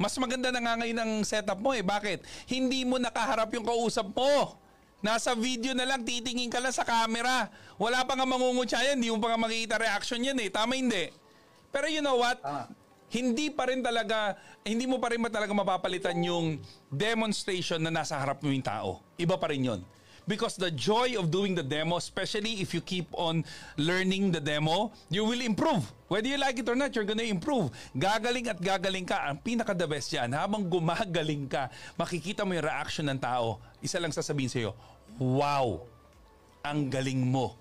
Mas 0.00 0.18
maganda 0.18 0.50
na 0.50 0.58
nga 0.58 0.74
ngayon 0.82 0.98
ang 0.98 1.12
setup 1.22 1.62
mo 1.62 1.70
eh. 1.70 1.84
Bakit? 1.84 2.26
Hindi 2.50 2.82
mo 2.82 2.98
nakaharap 2.98 3.54
yung 3.54 3.62
kausap 3.62 4.10
mo. 4.10 4.58
Nasa 5.02 5.34
video 5.34 5.74
na 5.74 5.82
lang, 5.82 6.06
titingin 6.06 6.50
ka 6.50 6.62
lang 6.62 6.70
sa 6.74 6.86
camera. 6.86 7.50
Wala 7.74 8.06
pa 8.06 8.14
nga 8.14 8.22
mangungutya 8.22 8.82
yan, 8.86 9.02
hindi 9.02 9.10
mo 9.10 9.18
pa 9.18 9.34
nga 9.34 9.40
makikita 9.42 9.74
reaction 9.78 10.22
yan 10.22 10.38
eh. 10.38 10.46
Tama 10.46 10.78
hindi? 10.78 11.10
Pero 11.74 11.90
you 11.90 11.98
know 11.98 12.22
what? 12.22 12.38
Tama. 12.38 12.70
Hindi 13.12 13.52
pa 13.52 13.68
rin 13.68 13.84
talaga, 13.84 14.40
hindi 14.64 14.88
mo 14.88 14.96
pa 14.96 15.12
rin 15.12 15.20
talaga 15.20 15.52
mapapalitan 15.52 16.16
yung 16.24 16.56
demonstration 16.88 17.82
na 17.82 17.92
nasa 17.92 18.16
harap 18.16 18.40
mo 18.40 18.48
yung 18.48 18.64
tao. 18.64 19.04
Iba 19.20 19.36
pa 19.36 19.52
rin 19.52 19.60
yun. 19.60 19.80
Because 20.22 20.54
the 20.54 20.70
joy 20.70 21.18
of 21.18 21.34
doing 21.34 21.58
the 21.58 21.66
demo, 21.66 21.98
especially 21.98 22.62
if 22.62 22.70
you 22.70 22.80
keep 22.80 23.10
on 23.18 23.42
learning 23.74 24.30
the 24.30 24.38
demo, 24.38 24.94
you 25.10 25.26
will 25.26 25.42
improve. 25.42 25.90
Whether 26.06 26.30
you 26.30 26.38
like 26.38 26.62
it 26.62 26.68
or 26.68 26.78
not, 26.78 26.94
you're 26.94 27.08
gonna 27.08 27.26
improve. 27.26 27.74
Gagaling 27.98 28.46
at 28.46 28.62
gagaling 28.62 29.08
ka. 29.08 29.18
Ang 29.26 29.42
pinaka-the 29.42 29.88
best 29.90 30.14
yan, 30.14 30.30
habang 30.30 30.70
gumagaling 30.70 31.50
ka, 31.50 31.74
makikita 31.98 32.46
mo 32.46 32.54
yung 32.54 32.62
reaction 32.62 33.10
ng 33.10 33.18
tao. 33.18 33.58
Isa 33.82 33.98
lang 33.98 34.14
sasabihin 34.14 34.50
sa'yo, 34.50 34.78
wow, 35.18 35.82
ang 36.62 36.86
galing 36.86 37.18
mo. 37.18 37.58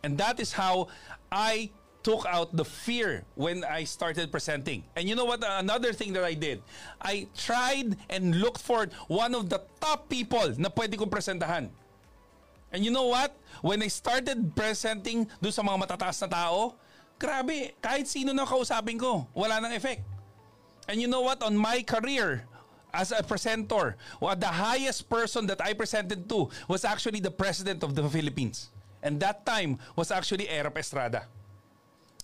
And 0.00 0.16
that 0.16 0.40
is 0.40 0.56
how 0.56 0.88
I 1.28 1.68
took 2.02 2.26
out 2.26 2.54
the 2.54 2.64
fear 2.64 3.24
when 3.34 3.64
I 3.64 3.84
started 3.84 4.30
presenting. 4.30 4.84
And 4.94 5.08
you 5.08 5.14
know 5.14 5.24
what? 5.24 5.42
Another 5.46 5.92
thing 5.92 6.12
that 6.14 6.24
I 6.24 6.34
did, 6.34 6.62
I 7.00 7.26
tried 7.36 7.96
and 8.10 8.42
looked 8.42 8.60
for 8.60 8.86
one 9.08 9.34
of 9.34 9.48
the 9.48 9.62
top 9.80 10.08
people 10.10 10.54
na 10.58 10.68
pwede 10.68 10.98
kong 10.98 11.10
presentahan. 11.10 11.70
And 12.72 12.84
you 12.84 12.90
know 12.90 13.06
what? 13.06 13.36
When 13.60 13.82
I 13.82 13.88
started 13.88 14.56
presenting 14.56 15.28
do 15.40 15.52
sa 15.52 15.62
mga 15.62 15.86
matataas 15.86 16.24
na 16.24 16.28
tao, 16.28 16.74
grabe, 17.20 17.76
kahit 17.84 18.08
sino 18.08 18.32
na 18.32 18.48
kausapin 18.48 18.98
ko, 18.98 19.28
wala 19.36 19.60
nang 19.60 19.76
effect. 19.76 20.02
And 20.88 20.98
you 20.98 21.06
know 21.06 21.22
what? 21.22 21.42
On 21.44 21.54
my 21.54 21.84
career, 21.84 22.42
as 22.92 23.12
a 23.12 23.22
presenter, 23.22 23.96
well, 24.20 24.36
the 24.36 24.50
highest 24.50 25.08
person 25.08 25.46
that 25.46 25.60
I 25.64 25.72
presented 25.72 26.28
to 26.28 26.48
was 26.68 26.84
actually 26.84 27.20
the 27.20 27.30
President 27.30 27.82
of 27.82 27.94
the 27.94 28.04
Philippines. 28.08 28.68
And 29.02 29.18
that 29.20 29.44
time 29.46 29.78
was 29.96 30.10
actually 30.10 30.46
Erap 30.46 30.76
Estrada. 30.78 31.26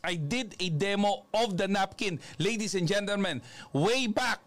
I 0.02 0.14
did 0.14 0.55
a 0.61 0.69
demo 0.71 1.26
of 1.35 1.57
the 1.57 1.67
napkin, 1.67 2.21
ladies 2.38 2.75
and 2.75 2.87
gentlemen, 2.87 3.43
way 3.73 4.07
back. 4.07 4.40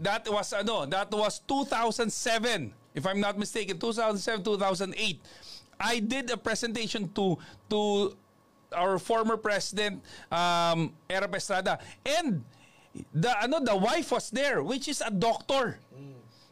That 0.00 0.28
was 0.28 0.52
ano, 0.52 0.84
that 0.86 1.10
was 1.10 1.40
2007, 1.48 2.72
if 2.94 3.06
I'm 3.06 3.20
not 3.20 3.38
mistaken, 3.38 3.78
2007, 3.78 4.44
2008. 4.44 5.20
I 5.80 6.00
did 6.00 6.30
a 6.30 6.36
presentation 6.36 7.08
to 7.16 7.38
to 7.70 8.16
our 8.74 8.98
former 8.98 9.36
president 9.36 10.02
um 10.32 10.92
Erap 11.08 11.36
Estrada 11.36 11.78
and 12.04 12.42
the 13.14 13.30
ano 13.40 13.60
the 13.60 13.76
wife 13.76 14.10
was 14.10 14.28
there 14.32 14.62
which 14.62 14.88
is 14.88 15.00
a 15.04 15.12
doctor. 15.12 15.78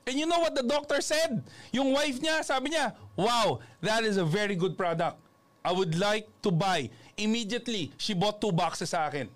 And 0.04 0.20
you 0.20 0.28
know 0.28 0.38
what 0.38 0.54
the 0.54 0.62
doctor 0.62 1.00
said? 1.00 1.40
Yung 1.72 1.96
wife 1.96 2.20
niya, 2.20 2.44
sabi 2.44 2.76
niya, 2.76 2.92
"Wow, 3.16 3.64
that 3.80 4.04
is 4.04 4.20
a 4.20 4.24
very 4.24 4.52
good 4.52 4.76
product. 4.76 5.16
I 5.64 5.72
would 5.72 5.96
like 5.96 6.28
to 6.44 6.52
buy." 6.52 6.92
Immediately, 7.14 7.94
she 7.96 8.12
bought 8.14 8.42
two 8.42 8.50
boxes 8.50 8.90
sa 8.90 9.06
akin. 9.06 9.30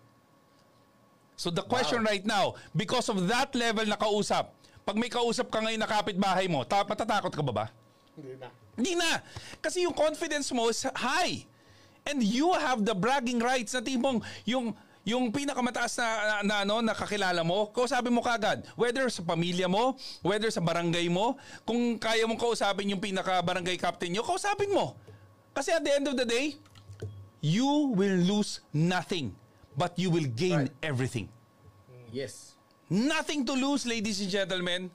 So 1.39 1.55
the 1.55 1.63
question 1.63 2.03
right 2.03 2.27
now, 2.27 2.59
because 2.75 3.07
of 3.07 3.23
that 3.31 3.55
level 3.55 3.87
na 3.87 3.95
kausap, 3.95 4.51
pag 4.83 4.97
may 4.99 5.07
kausap 5.07 5.47
ka 5.55 5.63
ngayon 5.63 5.79
na 5.79 5.87
kapitbahay 5.87 6.51
mo, 6.51 6.67
ta- 6.67 6.83
matatakot 6.83 7.31
ka 7.31 7.43
ba 7.47 7.53
ba? 7.55 7.67
Hindi 8.19 8.35
na. 8.35 8.49
Hindi 8.75 8.93
na. 8.99 9.23
Kasi 9.63 9.87
yung 9.87 9.95
confidence 9.95 10.51
mo 10.51 10.67
is 10.67 10.83
high. 10.99 11.47
And 12.03 12.19
you 12.25 12.51
have 12.59 12.83
the 12.83 12.97
bragging 12.97 13.39
rights 13.39 13.77
na 13.77 13.85
tipong 13.85 14.19
yung 14.43 14.75
yung 15.09 15.33
pinakamataas 15.33 15.97
na, 15.97 16.09
na, 16.09 16.35
na 16.45 16.55
ano 16.69 16.75
nakakilala 16.85 17.41
mo, 17.41 17.73
kausapin 17.73 18.13
mo 18.13 18.21
kagad. 18.21 18.61
Whether 18.77 19.09
sa 19.09 19.25
pamilya 19.25 19.65
mo, 19.65 19.97
whether 20.21 20.53
sa 20.53 20.61
barangay 20.61 21.09
mo, 21.09 21.41
kung 21.65 21.97
kaya 21.97 22.29
mong 22.29 22.37
kausapin 22.37 22.93
yung 22.93 23.01
pinaka 23.01 23.41
barangay 23.41 23.81
captain 23.81 24.13
nyo, 24.13 24.21
kausapin 24.21 24.69
mo. 24.69 25.01
Kasi 25.57 25.73
at 25.73 25.81
the 25.81 25.93
end 25.97 26.07
of 26.13 26.15
the 26.19 26.29
day, 26.29 26.61
you 27.41 27.93
will 27.95 28.19
lose 28.19 28.61
nothing, 28.73 29.35
but 29.77 29.95
you 29.99 30.11
will 30.11 30.27
gain 30.27 30.67
Right. 30.67 30.75
everything. 30.83 31.29
Yes. 32.11 32.57
Nothing 32.89 33.45
to 33.45 33.53
lose, 33.53 33.85
ladies 33.85 34.19
and 34.25 34.33
gentlemen. 34.33 34.89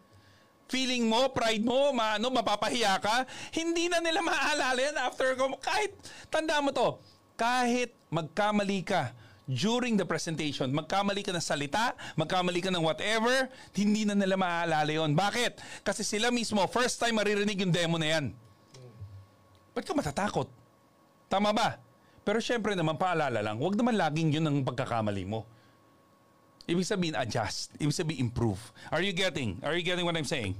Feeling 0.65 1.05
mo, 1.05 1.29
pride 1.29 1.61
mo, 1.61 1.93
maano, 1.93 2.33
mapapahiya 2.33 2.97
ka, 2.97 3.27
hindi 3.53 3.85
na 3.91 4.01
nila 4.01 4.25
maaalala 4.25 4.79
yan 4.81 4.97
after, 4.97 5.37
kahit, 5.61 5.93
tanda 6.33 6.57
mo 6.63 6.73
to, 6.73 6.97
kahit 7.37 7.93
magkamali 8.09 8.81
ka 8.81 9.13
during 9.45 9.99
the 9.99 10.07
presentation, 10.07 10.71
magkamali 10.73 11.21
ka 11.21 11.35
ng 11.35 11.43
salita, 11.43 11.93
magkamali 12.15 12.63
ka 12.63 12.71
ng 12.71 12.81
whatever, 12.81 13.51
hindi 13.75 14.07
na 14.07 14.15
nila 14.17 14.39
maaalala 14.39 14.89
yon. 14.89 15.11
Bakit? 15.13 15.83
Kasi 15.83 16.01
sila 16.01 16.31
mismo, 16.33 16.63
first 16.71 16.97
time 16.97 17.19
maririnig 17.19 17.59
yung 17.59 17.69
demo 17.75 17.99
na 17.99 18.17
yan. 18.17 18.25
Ba't 19.75 19.83
ka 19.85 19.93
matatakot? 19.93 20.47
Tama 21.27 21.51
ba? 21.53 21.77
Pero 22.23 22.39
syempre 22.39 22.71
naman, 22.73 22.95
paalala 22.95 23.43
lang, 23.43 23.59
huwag 23.59 23.75
naman 23.75 23.99
laging 23.99 24.39
yun 24.39 24.47
ang 24.47 24.57
pagkakamali 24.63 25.27
mo. 25.27 25.43
Ibig 26.63 26.87
sabihin, 26.87 27.15
adjust. 27.19 27.75
Ibig 27.75 27.91
sabihin, 27.91 28.31
improve. 28.31 28.71
Are 28.87 29.03
you 29.03 29.11
getting? 29.11 29.59
Are 29.67 29.75
you 29.75 29.83
getting 29.83 30.07
what 30.07 30.15
I'm 30.15 30.27
saying? 30.27 30.55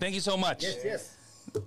Thank 0.00 0.16
you 0.16 0.24
so 0.24 0.40
much. 0.40 0.64
Yes, 0.64 0.80
yes. 0.80 1.02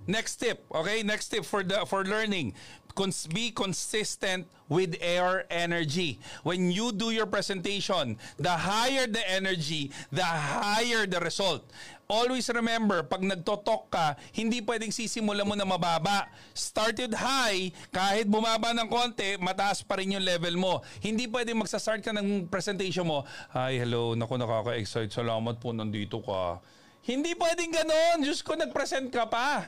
Next 0.06 0.36
tip, 0.36 0.66
okay? 0.70 1.02
Next 1.02 1.28
tip 1.28 1.44
for 1.44 1.62
the 1.62 1.86
for 1.86 2.06
learning. 2.06 2.54
Cons- 2.94 3.26
be 3.28 3.50
consistent 3.50 4.46
with 4.68 4.96
air 5.00 5.44
energy. 5.52 6.16
When 6.44 6.72
you 6.72 6.92
do 6.92 7.12
your 7.12 7.28
presentation, 7.28 8.16
the 8.40 8.52
higher 8.52 9.04
the 9.04 9.20
energy, 9.28 9.92
the 10.08 10.24
higher 10.24 11.04
the 11.04 11.20
result. 11.20 11.64
Always 12.12 12.44
remember, 12.52 13.00
pag 13.04 13.24
nagtotok 13.24 13.88
ka, 13.88 14.20
hindi 14.36 14.60
pwedeng 14.60 14.92
sisimulan 14.92 15.48
mo 15.48 15.56
na 15.56 15.64
mababa. 15.64 16.28
Started 16.52 17.16
high, 17.16 17.72
kahit 17.88 18.28
bumaba 18.28 18.76
ng 18.76 18.84
konti, 18.84 19.40
mataas 19.40 19.80
pa 19.80 19.96
rin 19.96 20.12
yung 20.12 20.24
level 20.24 20.52
mo. 20.60 20.84
Hindi 21.00 21.24
pwedeng 21.24 21.64
magsastart 21.64 22.04
ka 22.04 22.12
ng 22.12 22.52
presentation 22.52 23.08
mo, 23.08 23.24
Hi, 23.56 23.80
hello, 23.80 24.12
naku, 24.12 24.36
nakaka-excite. 24.36 25.08
Salamat 25.08 25.56
po, 25.56 25.72
nandito 25.72 26.20
ka. 26.20 26.60
Hindi 27.02 27.32
pwedeng 27.32 27.72
ganon. 27.72 28.22
Diyos 28.22 28.44
ko, 28.44 28.60
nag-present 28.60 29.08
ka 29.08 29.24
pa. 29.24 29.64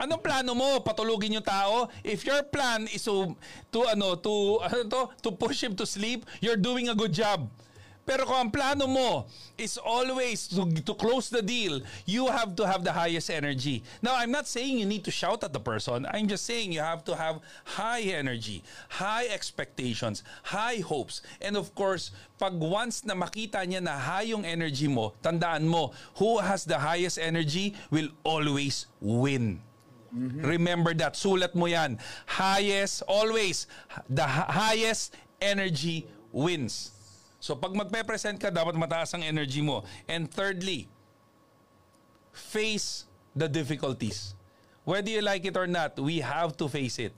Anong 0.00 0.24
plano 0.24 0.56
mo? 0.56 0.80
Patulugin 0.80 1.36
yung 1.36 1.44
tao? 1.44 1.92
If 2.00 2.24
your 2.24 2.40
plan 2.48 2.88
is 2.88 3.04
to, 3.04 3.36
to 3.68 3.84
ano, 3.84 4.16
to, 4.16 4.56
ano 4.64 4.88
to, 4.88 5.00
to 5.28 5.30
push 5.36 5.60
him 5.60 5.76
to 5.76 5.84
sleep, 5.84 6.24
you're 6.40 6.56
doing 6.56 6.88
a 6.88 6.96
good 6.96 7.12
job. 7.12 7.44
Pero 8.08 8.24
kung 8.24 8.48
ang 8.48 8.50
plano 8.50 8.88
mo 8.88 9.28
is 9.60 9.76
always 9.76 10.48
to, 10.48 10.64
to 10.82 10.96
close 10.96 11.28
the 11.28 11.44
deal, 11.44 11.84
you 12.08 12.26
have 12.32 12.56
to 12.56 12.64
have 12.64 12.82
the 12.82 12.90
highest 12.90 13.28
energy. 13.28 13.84
Now, 14.00 14.16
I'm 14.16 14.32
not 14.32 14.48
saying 14.48 14.80
you 14.80 14.88
need 14.88 15.04
to 15.04 15.12
shout 15.12 15.44
at 15.44 15.52
the 15.52 15.60
person. 15.60 16.08
I'm 16.08 16.26
just 16.26 16.48
saying 16.48 16.72
you 16.72 16.80
have 16.80 17.04
to 17.06 17.14
have 17.14 17.38
high 17.62 18.00
energy, 18.00 18.64
high 18.88 19.28
expectations, 19.28 20.24
high 20.42 20.80
hopes. 20.80 21.20
And 21.44 21.60
of 21.60 21.76
course, 21.76 22.10
pag 22.40 22.56
once 22.56 23.04
na 23.04 23.12
makita 23.12 23.62
niya 23.68 23.84
na 23.84 23.94
high 23.94 24.32
yung 24.32 24.48
energy 24.48 24.88
mo, 24.88 25.12
tandaan 25.22 25.68
mo, 25.68 25.92
who 26.16 26.40
has 26.40 26.64
the 26.64 26.80
highest 26.80 27.20
energy 27.20 27.76
will 27.92 28.08
always 28.24 28.88
win. 28.98 29.60
Remember 30.42 30.90
that. 30.98 31.14
Sulat 31.14 31.54
mo 31.54 31.70
yan. 31.70 31.98
Highest, 32.26 33.06
always, 33.06 33.70
the 34.10 34.26
hi- 34.26 34.74
highest 34.74 35.14
energy 35.38 36.06
wins. 36.34 36.90
So 37.40 37.56
pag 37.56 37.72
magpe-present 37.72 38.36
ka, 38.36 38.52
dapat 38.52 38.76
mataas 38.76 39.14
ang 39.16 39.24
energy 39.24 39.62
mo. 39.62 39.86
And 40.10 40.28
thirdly, 40.28 40.90
face 42.34 43.06
the 43.32 43.48
difficulties. 43.48 44.34
Whether 44.84 45.14
you 45.14 45.22
like 45.22 45.46
it 45.46 45.56
or 45.56 45.70
not, 45.70 45.96
we 45.96 46.20
have 46.20 46.58
to 46.58 46.66
face 46.66 46.98
it. 46.98 47.14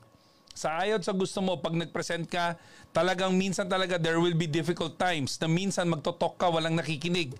Sa 0.52 0.84
ayod 0.84 1.00
sa 1.00 1.16
gusto 1.16 1.40
mo, 1.40 1.56
pag 1.56 1.72
nag-present 1.72 2.28
ka, 2.28 2.60
talagang 2.92 3.32
minsan 3.32 3.64
talaga 3.66 3.96
there 3.96 4.20
will 4.20 4.36
be 4.36 4.44
difficult 4.44 5.00
times 5.00 5.40
na 5.40 5.48
minsan 5.48 5.88
magtotok 5.88 6.36
ka, 6.36 6.52
walang 6.52 6.76
nakikinig. 6.76 7.32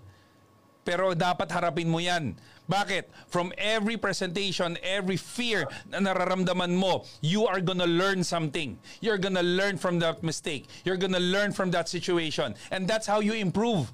Pero 0.83 1.15
dapat 1.15 1.47
harapin 1.55 1.87
mo 1.87 2.03
yan. 2.03 2.35
Bakit? 2.67 3.11
From 3.31 3.55
every 3.55 3.95
presentation, 3.95 4.75
every 4.83 5.19
fear 5.19 5.67
na 5.91 6.03
nararamdaman 6.03 6.75
mo, 6.75 7.07
you 7.23 7.47
are 7.47 7.63
gonna 7.63 7.87
learn 7.87 8.27
something. 8.27 8.75
You're 8.99 9.19
gonna 9.19 9.45
learn 9.45 9.79
from 9.79 10.03
that 10.03 10.27
mistake. 10.27 10.67
You're 10.83 10.99
gonna 10.99 11.23
learn 11.23 11.55
from 11.55 11.71
that 11.75 11.87
situation. 11.87 12.59
And 12.75 12.87
that's 12.87 13.07
how 13.07 13.23
you 13.23 13.35
improve. 13.35 13.91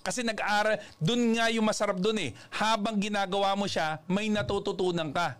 Kasi 0.00 0.24
nag-aral, 0.24 0.80
dun 0.96 1.36
nga 1.36 1.52
yung 1.52 1.66
masarap 1.66 2.00
dun 2.00 2.16
eh. 2.16 2.30
Habang 2.56 2.96
ginagawa 2.96 3.52
mo 3.52 3.68
siya, 3.68 4.00
may 4.08 4.32
natututunan 4.32 5.12
ka. 5.12 5.36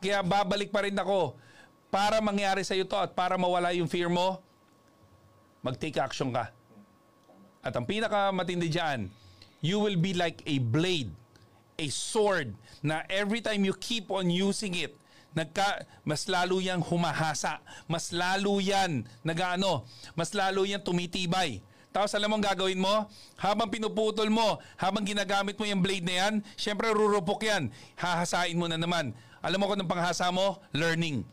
Kaya 0.00 0.24
babalik 0.24 0.70
pa 0.72 0.86
rin 0.86 0.96
ako. 0.96 1.36
Para 1.90 2.22
mangyari 2.22 2.62
sa'yo 2.62 2.86
to 2.86 2.96
at 2.96 3.12
para 3.18 3.34
mawala 3.34 3.74
yung 3.74 3.90
fear 3.90 4.06
mo, 4.06 4.38
mag-take 5.60 5.98
action 5.98 6.30
ka. 6.30 6.54
At 7.60 7.74
ang 7.76 7.84
pinakamatindi 7.84 8.70
dyan, 8.72 9.10
you 9.60 9.80
will 9.80 9.96
be 9.96 10.12
like 10.16 10.42
a 10.48 10.58
blade, 10.60 11.12
a 11.78 11.88
sword 11.88 12.56
na 12.84 13.04
every 13.08 13.40
time 13.40 13.64
you 13.64 13.76
keep 13.76 14.08
on 14.10 14.28
using 14.32 14.76
it, 14.76 14.96
nagka, 15.36 15.84
mas 16.04 16.26
lalo 16.26 16.58
yang 16.58 16.80
humahasa. 16.82 17.60
Mas 17.86 18.10
lalo 18.10 18.58
yan 18.58 19.06
nagaano, 19.24 19.86
mas 20.16 20.32
lalo 20.32 20.64
yan 20.64 20.80
tumitibay. 20.82 21.60
Tapos 21.90 22.14
alam 22.14 22.30
mo 22.30 22.38
ang 22.38 22.46
gagawin 22.46 22.78
mo? 22.78 23.10
Habang 23.34 23.66
pinuputol 23.66 24.30
mo, 24.30 24.62
habang 24.78 25.02
ginagamit 25.02 25.58
mo 25.58 25.66
yung 25.66 25.82
blade 25.82 26.06
na 26.06 26.14
yan, 26.26 26.34
syempre 26.54 26.86
rurupok 26.94 27.42
yan. 27.42 27.74
Hahasain 27.98 28.54
mo 28.54 28.70
na 28.70 28.78
naman. 28.78 29.10
Alam 29.42 29.58
mo 29.58 29.66
kung 29.66 29.82
anong 29.82 29.90
panghasa 29.90 30.30
mo? 30.30 30.62
Learning. 30.70 31.26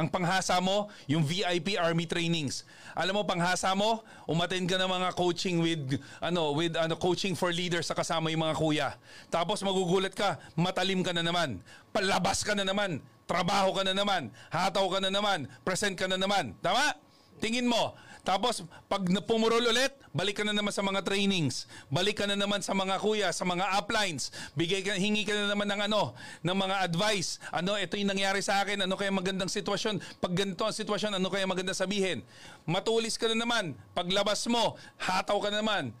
Ang 0.00 0.08
panghasa 0.08 0.56
mo, 0.64 0.88
yung 1.04 1.20
VIP 1.20 1.76
Army 1.76 2.08
trainings. 2.08 2.64
Alam 2.96 3.20
mo 3.20 3.22
panghasa 3.28 3.68
mo, 3.76 4.00
umattend 4.24 4.64
ka 4.64 4.80
ng 4.80 4.88
mga 4.88 5.12
coaching 5.12 5.60
with 5.60 6.00
ano, 6.24 6.56
with 6.56 6.72
ano 6.72 6.96
coaching 6.96 7.36
for 7.36 7.52
leaders 7.52 7.84
sa 7.84 7.92
kasama 7.92 8.32
yung 8.32 8.40
mga 8.40 8.56
kuya. 8.56 8.88
Tapos 9.28 9.60
magugulat 9.60 10.16
ka, 10.16 10.40
matalim 10.56 11.04
ka 11.04 11.12
na 11.12 11.20
naman. 11.20 11.60
Palabas 11.92 12.40
ka 12.40 12.56
na 12.56 12.64
naman, 12.64 13.04
trabaho 13.28 13.76
ka 13.76 13.84
na 13.84 13.92
naman, 13.92 14.32
hataw 14.48 14.88
ka 14.88 15.04
na 15.04 15.12
naman, 15.12 15.44
present 15.68 15.92
ka 15.92 16.08
na 16.08 16.16
naman. 16.16 16.56
Tama? 16.64 16.96
Tingin 17.36 17.68
mo, 17.68 17.92
tapos, 18.20 18.60
pag 18.84 19.00
pumurol 19.24 19.64
ulit, 19.64 19.96
balik 20.12 20.40
ka 20.40 20.44
na 20.44 20.52
naman 20.52 20.72
sa 20.72 20.84
mga 20.84 21.00
trainings. 21.00 21.64
Balik 21.88 22.20
ka 22.20 22.28
na 22.28 22.36
naman 22.36 22.60
sa 22.60 22.76
mga 22.76 23.00
kuya, 23.00 23.28
sa 23.32 23.48
mga 23.48 23.64
uplines. 23.80 24.28
Bigay 24.52 24.84
ka, 24.84 24.92
hingi 25.00 25.24
ka 25.24 25.32
na 25.32 25.56
naman 25.56 25.64
ng 25.72 25.88
ano, 25.88 26.12
ng 26.44 26.56
mga 26.56 26.76
advice. 26.84 27.40
Ano, 27.48 27.80
ito 27.80 27.96
yung 27.96 28.12
nangyari 28.12 28.44
sa 28.44 28.60
akin. 28.60 28.84
Ano 28.84 29.00
kaya 29.00 29.08
magandang 29.08 29.48
sitwasyon? 29.48 30.20
Pag 30.20 30.32
ganito 30.36 30.60
ang 30.68 30.76
sitwasyon, 30.76 31.16
ano 31.16 31.28
kaya 31.32 31.48
maganda 31.48 31.72
sabihin? 31.72 32.20
Matulis 32.68 33.16
ka 33.16 33.24
na 33.32 33.40
naman. 33.40 33.72
Paglabas 33.96 34.44
mo, 34.52 34.76
hataw 35.00 35.40
ka 35.40 35.48
na 35.48 35.64
naman. 35.64 35.96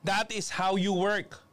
That 0.00 0.32
is 0.32 0.48
how 0.48 0.80
you 0.80 0.96
work. 0.96 1.44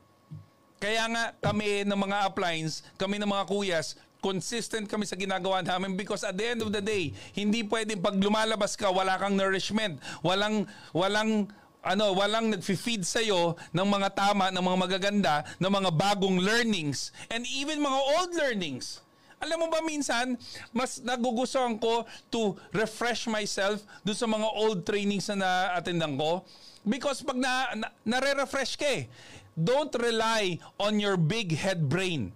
Kaya 0.82 1.06
nga 1.14 1.24
kami 1.44 1.84
ng 1.84 2.00
mga 2.00 2.32
uplines, 2.32 2.82
kami 2.98 3.22
ng 3.22 3.30
mga 3.30 3.46
kuyas, 3.46 4.00
consistent 4.22 4.86
kami 4.86 5.10
sa 5.10 5.18
ginagawa 5.18 5.66
namin 5.66 5.98
because 5.98 6.22
at 6.22 6.38
the 6.38 6.46
end 6.46 6.62
of 6.62 6.70
the 6.70 6.80
day, 6.80 7.10
hindi 7.34 7.66
pwedeng 7.66 8.00
pag 8.00 8.16
lumalabas 8.22 8.78
ka, 8.78 8.94
wala 8.94 9.18
kang 9.18 9.34
nourishment, 9.34 9.98
walang, 10.22 10.70
walang, 10.94 11.50
ano, 11.82 12.14
walang 12.14 12.54
nag-feed 12.54 13.02
sa'yo 13.02 13.58
ng 13.74 13.88
mga 13.90 14.14
tama, 14.14 14.54
ng 14.54 14.62
mga 14.62 14.78
magaganda, 14.78 15.36
ng 15.58 15.72
mga 15.74 15.90
bagong 15.98 16.38
learnings, 16.38 17.10
and 17.34 17.44
even 17.50 17.82
mga 17.82 18.00
old 18.22 18.32
learnings. 18.38 19.02
Alam 19.42 19.66
mo 19.66 19.68
ba 19.74 19.82
minsan, 19.82 20.38
mas 20.70 21.02
nagugustuhan 21.02 21.82
ko 21.82 22.06
to 22.30 22.54
refresh 22.78 23.26
myself 23.26 23.82
dun 24.06 24.14
sa 24.14 24.30
mga 24.30 24.46
old 24.54 24.86
trainings 24.86 25.34
na 25.34 25.42
na-attendan 25.42 26.14
ko. 26.14 26.46
Because 26.86 27.26
pag 27.26 27.42
na, 27.42 27.74
na, 27.74 27.90
nare-refresh 28.06 28.78
ka 28.78 28.86
eh, 28.86 29.10
don't 29.58 29.90
rely 29.98 30.62
on 30.78 31.02
your 31.02 31.18
big 31.18 31.58
head 31.58 31.90
brain. 31.90 32.30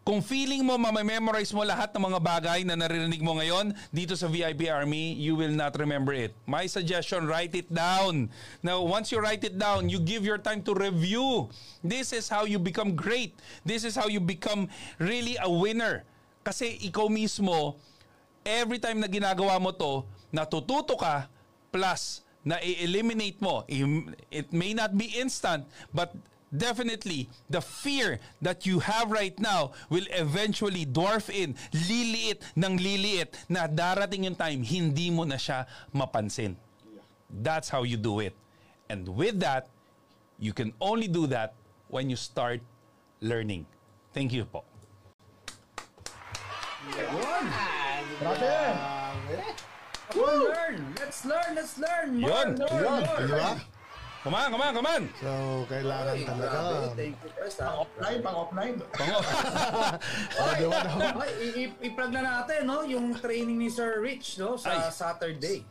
Kung 0.00 0.24
feeling 0.24 0.64
mo 0.64 0.80
mamememorize 0.80 1.52
mo 1.52 1.60
lahat 1.60 1.92
ng 1.92 2.00
mga 2.00 2.20
bagay 2.24 2.60
na 2.64 2.72
naririnig 2.72 3.20
mo 3.20 3.36
ngayon 3.36 3.76
dito 3.92 4.16
sa 4.16 4.32
VIP 4.32 4.66
Army, 4.72 5.12
you 5.12 5.36
will 5.36 5.52
not 5.52 5.76
remember 5.76 6.16
it. 6.16 6.32
My 6.48 6.64
suggestion, 6.64 7.28
write 7.28 7.52
it 7.52 7.68
down. 7.68 8.32
Now, 8.64 8.80
once 8.80 9.12
you 9.12 9.20
write 9.20 9.44
it 9.44 9.60
down, 9.60 9.92
you 9.92 10.00
give 10.00 10.24
your 10.24 10.40
time 10.40 10.64
to 10.64 10.72
review. 10.72 11.52
This 11.84 12.16
is 12.16 12.32
how 12.32 12.48
you 12.48 12.56
become 12.56 12.96
great. 12.96 13.36
This 13.60 13.84
is 13.84 13.92
how 13.92 14.08
you 14.08 14.24
become 14.24 14.72
really 14.96 15.36
a 15.36 15.52
winner. 15.52 16.08
Kasi 16.40 16.80
ikaw 16.80 17.12
mismo, 17.12 17.76
every 18.40 18.80
time 18.80 19.04
na 19.04 19.06
ginagawa 19.06 19.60
mo 19.60 19.68
to, 19.68 20.08
natututo 20.32 20.96
ka, 20.96 21.28
plus 21.68 22.24
na 22.40 22.56
i-eliminate 22.64 23.36
mo. 23.44 23.68
It 24.32 24.48
may 24.48 24.72
not 24.72 24.96
be 24.96 25.12
instant, 25.12 25.68
but 25.92 26.16
definitely 26.54 27.28
the 27.48 27.60
fear 27.60 28.18
that 28.42 28.66
you 28.66 28.80
have 28.80 29.10
right 29.10 29.38
now 29.38 29.72
will 29.88 30.06
eventually 30.10 30.84
dwarf 30.84 31.30
in, 31.30 31.54
liliit 31.72 32.42
ng 32.56 32.78
liliit 32.78 33.34
na 33.48 33.66
darating 33.66 34.24
yung 34.24 34.34
time, 34.34 34.62
hindi 34.62 35.10
mo 35.10 35.24
na 35.24 35.36
siya 35.36 35.66
mapansin. 35.94 36.56
That's 37.30 37.68
how 37.70 37.82
you 37.82 37.96
do 37.96 38.20
it. 38.20 38.34
And 38.90 39.06
with 39.06 39.38
that, 39.40 39.70
you 40.38 40.52
can 40.52 40.72
only 40.80 41.06
do 41.06 41.26
that 41.28 41.54
when 41.88 42.10
you 42.10 42.16
start 42.16 42.60
learning. 43.20 43.66
Thank 44.12 44.32
you 44.32 44.44
po. 44.44 44.64
Yun! 46.90 47.44
Grabe! 48.18 48.56
On, 50.16 50.50
learn! 50.50 50.94
Let's 50.98 51.24
learn! 51.24 51.54
Let's 51.54 51.78
learn! 51.78 52.20
More, 52.20 52.30
Yun. 52.30 52.58
more, 52.58 53.26
Yun? 53.30 53.60
Come 54.20 54.34
on, 54.34 54.52
come 54.52 54.60
on, 54.60 54.72
come 54.76 54.84
on! 54.86 55.02
So, 55.16 55.30
kailangan 55.64 56.12
Ay, 56.12 56.28
talaga. 56.28 56.52
grabe. 56.52 56.92
Thank 56.92 57.16
you 57.16 57.30
first, 57.32 57.56
ha? 57.56 57.72
Offline, 57.80 58.20
pang 58.20 58.36
offline. 58.36 58.76
Oh, 60.36 60.52
di 60.52 60.64
ba 60.64 60.78
naman? 60.84 61.12
Ay, 61.16 61.32
i- 61.40 61.54
i- 61.64 61.76
i-plug 61.88 62.12
na 62.12 62.20
natin, 62.22 62.68
no? 62.68 62.84
Yung 62.84 63.16
training 63.16 63.56
ni 63.56 63.68
Sir 63.68 63.96
Rich, 63.96 64.36
no? 64.36 64.60
Sa 64.60 64.68
Ay. 64.68 64.92
Saturday. 64.92 65.64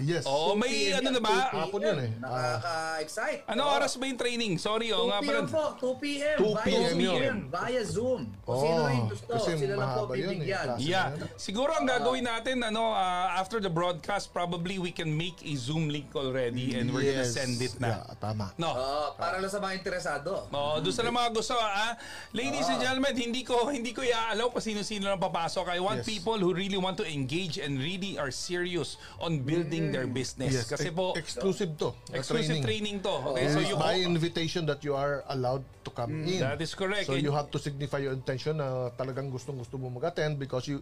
Yes. 0.00 0.24
Oo, 0.24 0.56
may 0.56 0.88
2 0.88 1.04
ano 1.04 1.08
na 1.12 1.20
ba? 1.20 1.52
2 1.52 1.68
Hapon 1.68 1.80
yun 1.82 1.98
eh. 2.00 2.10
Nakaka-excite. 2.16 3.40
Ano 3.44 3.60
Oo. 3.62 3.76
oras 3.76 3.92
ba 3.92 4.04
yung 4.06 4.16
training? 4.16 4.52
Sorry, 4.56 4.88
oh 4.88 5.04
2 5.04 5.10
nga 5.12 5.18
p.m. 5.20 5.44
pala. 5.44 5.52
po, 5.52 5.64
2 5.92 6.02
p.m. 6.02 6.36
2 6.40 6.48
Via 6.48 6.64
p.m. 6.64 6.80
Zoom 6.88 7.00
yun. 7.02 7.36
Via 7.50 7.82
Zoom. 7.84 8.20
Kung 8.40 8.56
Oo, 8.56 8.62
sino 8.62 8.80
yung 8.88 9.08
gusto, 9.10 9.30
kasi 9.30 9.50
sila 9.58 9.74
lang 9.76 9.88
po 9.90 10.00
mahaba 10.00 10.14
yun 10.14 10.24
eh, 10.24 10.32
bibigyan. 10.32 10.66
Yeah. 10.80 11.06
Siguro 11.36 11.76
ang 11.76 11.84
gagawin 11.84 12.24
natin 12.24 12.64
ano 12.64 12.88
uh, 12.88 13.36
after 13.36 13.60
the 13.60 13.68
broadcast 13.68 14.32
probably 14.32 14.80
we 14.80 14.88
can 14.88 15.12
make 15.12 15.36
a 15.44 15.52
Zoom 15.54 15.92
link 15.92 16.08
already 16.16 16.72
and 16.74 16.88
we're 16.88 17.04
gonna 17.04 17.20
Yes. 17.28 17.36
send 17.36 17.60
it 17.60 17.76
na. 17.82 17.88
Yeah, 17.98 18.14
tama. 18.22 18.46
No. 18.54 18.70
Oo, 18.70 19.18
para 19.18 19.42
lang 19.42 19.50
sa 19.50 19.58
mga 19.58 19.74
interesado. 19.74 20.46
Oh, 20.54 20.78
doon 20.78 20.94
sa 20.94 21.02
mga 21.02 21.30
gusto 21.34 21.58
ah. 21.58 21.98
Ladies 22.30 22.70
and 22.70 22.78
gentlemen, 22.78 23.18
hindi 23.18 23.42
ko 23.42 23.66
hindi 23.66 23.90
ko 23.90 24.06
iaalaw 24.06 24.54
kung 24.54 24.62
sino-sino 24.62 25.10
lang 25.10 25.18
papasok. 25.18 25.74
I 25.74 25.82
want 25.82 26.00
Yes. 26.02 26.08
people 26.08 26.38
who 26.38 26.54
really 26.54 26.78
want 26.78 26.94
to 26.96 27.06
engage 27.06 27.58
and 27.58 27.76
really 27.76 28.14
are 28.16 28.30
serious 28.30 28.96
on 29.18 29.42
building 29.42 29.90
their 29.90 30.06
business. 30.06 30.54
Yes. 30.54 30.70
Kasi 30.70 30.88
e- 30.88 30.94
po 30.94 31.12
exclusive 31.18 31.74
to. 31.76 31.90
na 32.08 32.22
exclusive 32.22 32.62
training, 32.62 33.02
to. 33.02 33.34
Okay, 33.34 33.50
so 33.50 33.58
you 33.58 33.74
by 33.74 33.98
invitation 33.98 34.62
that 34.64 34.86
you 34.86 34.94
are 34.94 35.26
allowed 35.28 35.66
to 35.82 35.90
come 35.90 36.24
in. 36.24 36.40
That 36.40 36.62
is 36.62 36.72
correct. 36.72 37.10
So 37.10 37.18
And- 37.18 37.22
you 37.22 37.34
have 37.34 37.50
to 37.50 37.58
signify 37.58 37.98
your 38.00 38.14
intention 38.14 38.58
na 38.58 38.88
talagang 38.94 39.28
gustong-gusto 39.28 39.76
mo 39.76 39.90
mag-attend 39.90 40.38
because 40.38 40.70
you 40.70 40.80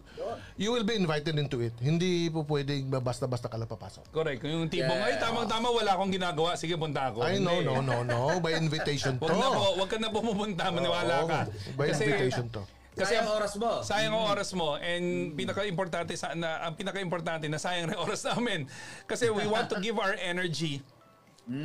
you 0.55 0.69
will 0.69 0.85
be 0.85 0.93
invited 0.93 1.35
into 1.35 1.59
it. 1.59 1.73
Hindi 1.77 2.29
po 2.29 2.45
pwedeng 2.45 2.93
basta-basta 3.01 3.49
ka 3.49 3.57
lang 3.57 3.67
papasok. 3.67 4.13
Correct. 4.13 4.45
Yung 4.45 4.69
tipong, 4.69 5.01
ay 5.01 5.17
tamang-tama, 5.17 5.73
wala 5.73 5.97
akong 5.97 6.13
ginagawa. 6.13 6.53
Sige, 6.53 6.77
punta 6.77 7.09
ako. 7.09 7.25
Ay, 7.25 7.41
no, 7.41 7.59
Hindi. 7.59 7.67
no, 7.67 7.81
no, 7.81 7.97
no. 8.05 8.21
By 8.45 8.55
invitation 8.55 9.17
to. 9.17 9.25
Wag 9.25 9.37
na 9.37 9.49
po, 9.49 9.65
wag 9.81 9.89
ka 9.89 9.97
na 9.97 10.09
pumupunta, 10.13 10.63
maniwala 10.69 11.15
ka. 11.25 11.39
By 11.73 11.91
invitation 11.91 12.47
to. 12.53 12.61
Kasi 12.91 13.15
Sayang 13.15 13.31
oras 13.31 13.53
mo. 13.55 13.71
Sayang 13.87 14.11
ang 14.11 14.25
oras 14.35 14.49
mo 14.51 14.75
and 14.75 15.31
pinaka-importante 15.31 16.11
sa 16.19 16.35
na, 16.35 16.67
ang 16.67 16.75
pinaka-importante 16.75 17.47
na 17.47 17.55
sayang 17.55 17.87
rin 17.87 17.95
oras 17.95 18.19
namin 18.35 18.67
kasi 19.07 19.31
we 19.31 19.47
want 19.47 19.71
to 19.71 19.79
give 19.79 19.95
our 19.95 20.11
energy 20.19 20.83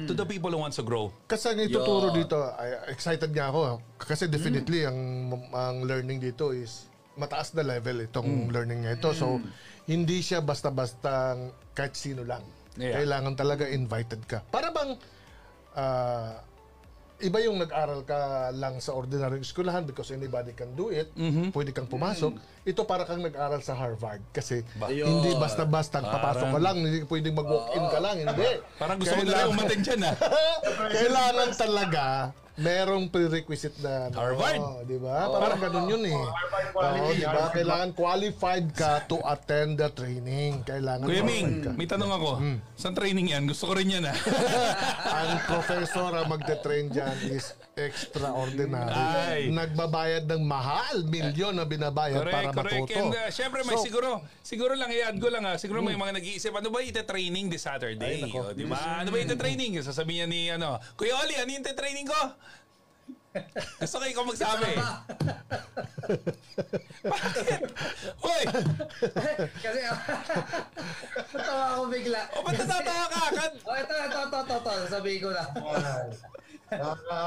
to 0.07 0.13
the 0.15 0.27
people 0.27 0.51
who 0.51 0.59
wants 0.59 0.77
to 0.77 0.85
grow. 0.85 1.13
Kasi 1.31 1.55
ang 1.55 1.61
ituturo 1.63 2.11
Yun. 2.11 2.27
dito, 2.27 2.37
excited 2.91 3.31
nga 3.31 3.51
ako. 3.53 3.79
Kasi 4.01 4.27
definitely, 4.27 4.83
ang, 4.83 4.99
ang 5.55 5.87
learning 5.87 6.19
dito 6.19 6.51
is 6.51 6.91
mataas 7.17 7.57
na 7.57 7.65
level 7.65 8.05
itong 8.05 8.53
learning 8.53 8.85
niya 8.85 9.01
ito. 9.01 9.11
So, 9.17 9.41
hindi 9.89 10.21
siya 10.21 10.45
basta-basta 10.45 11.39
kahit 11.73 11.97
sino 11.97 12.27
lang. 12.27 12.45
Yeah. 12.77 13.01
Kailangan 13.01 13.35
talaga 13.39 13.65
invited 13.65 14.21
ka. 14.29 14.45
Para 14.53 14.69
bang, 14.69 15.01
ah, 15.73 16.45
iba 17.25 17.39
yung 17.41 17.57
nag-aral 17.57 18.05
ka 18.05 18.53
lang 18.53 18.77
sa 18.85 18.93
ordinary 18.93 19.41
eskwelahan 19.41 19.89
because 19.89 20.13
anybody 20.13 20.53
can 20.53 20.77
do 20.77 20.93
it, 20.93 21.09
pwede 21.57 21.73
kang 21.73 21.89
pumasok. 21.89 22.37
Ito 22.67 22.83
para 22.83 23.07
kang 23.07 23.23
nag-aral 23.23 23.63
sa 23.63 23.79
Harvard 23.79 24.19
kasi 24.35 24.67
Yun. 24.91 25.07
hindi 25.07 25.39
basta-basta 25.39 26.03
papasok 26.03 26.51
ka 26.51 26.59
lang, 26.59 26.83
hindi 26.83 27.07
pwedeng 27.07 27.39
mag-walk-in 27.39 27.85
ka 27.87 27.99
lang, 28.03 28.17
hindi. 28.27 28.51
Parang 28.75 28.99
gusto 28.99 29.15
ko 29.15 29.23
na 29.23 29.39
rin 29.39 29.49
umating 29.55 29.83
dyan 29.87 30.01
ah. 30.03 30.15
Kailangan 30.99 31.51
talaga 31.55 32.05
merong 32.57 33.13
prerequisite 33.13 33.77
na 33.85 34.09
Harvard. 34.17 34.89
di 34.89 34.97
ba? 34.97 35.29
Parang 35.29 35.61
ganun 35.61 35.87
yun 35.93 36.03
eh. 36.09 36.19
Oo, 36.75 37.13
di 37.13 37.23
ba? 37.23 37.53
Kailangan 37.53 37.93
qualified 37.93 38.67
ka 38.73 39.05
to 39.05 39.21
attend 39.23 39.77
the 39.77 39.87
training. 39.93 40.65
Kailangan 40.65 41.05
Kuya 41.05 41.23
Ming, 41.23 41.63
ka. 41.63 41.71
may 41.77 41.87
tanong 41.87 42.11
ako. 42.17 42.31
Saan 42.75 42.97
training 42.97 43.31
yan? 43.31 43.45
Gusto 43.45 43.71
ko 43.71 43.77
rin 43.77 43.93
yan 43.93 44.09
ah. 44.09 44.17
Ang 45.21 45.39
professor 45.45 46.11
ang 46.17 46.27
magte-train 46.33 46.89
dyan 46.89 47.15
is 47.29 47.53
extraordinary. 47.77 48.97
Ay. 48.97 49.41
Nagbabayad 49.53 50.25
ng 50.25 50.41
mahal, 50.41 51.05
milyon 51.05 51.61
na 51.61 51.69
binabayad 51.69 52.25
correct, 52.25 52.33
para 52.33 52.56
correct. 52.57 52.89
matuto. 52.89 52.97
And 52.97 53.13
uh, 53.13 53.29
syempre 53.29 53.61
may 53.63 53.77
So, 53.77 53.85
siguro, 53.85 54.09
siguro 54.41 54.73
lang 54.73 54.89
i-add 54.89 55.17
ko 55.17 55.29
lang 55.29 55.45
ah. 55.45 55.57
Siguro 55.57 55.81
may 55.81 55.93
mga 55.93 56.17
nag-iisip, 56.17 56.51
ano 56.51 56.69
ba 56.69 56.81
ite-training 56.81 57.47
this 57.49 57.63
Saturday? 57.63 58.25
Ay. 58.25 58.33
O, 58.33 58.51
di 58.51 58.65
ba? 58.65 59.01
Ano 59.01 59.11
ba 59.11 59.19
ite-training? 59.19 59.81
Sasabihin 59.81 60.27
niya 60.27 60.27
ni 60.27 60.41
ano, 60.49 60.81
Kuya 60.95 61.17
Oli, 61.21 61.37
ano 61.37 61.49
yung 61.49 61.61
ite-training 61.61 62.07
ko? 62.07 62.21
Gusto 63.81 64.01
ko 64.01 64.05
ikaw 64.09 64.25
magsabi. 64.25 64.65
Bakit? 67.05 67.61
Hoy! 68.17 68.43
Kasi, 69.61 69.79
natawa 71.37 71.65
ako 71.71 71.83
bigla. 71.93 72.21
O 72.33 72.41
ba't 72.41 72.57
natatawa 72.57 73.05
ka? 73.07 73.21
Kan- 73.31 73.57
Oh, 73.61 73.77
ito, 73.77 73.93
ito, 73.93 74.19
ito, 74.25 74.39
ito, 74.41 74.57
ito. 74.57 74.73
Sabihin 74.89 75.21
ko 75.21 75.31
na. 75.31 75.45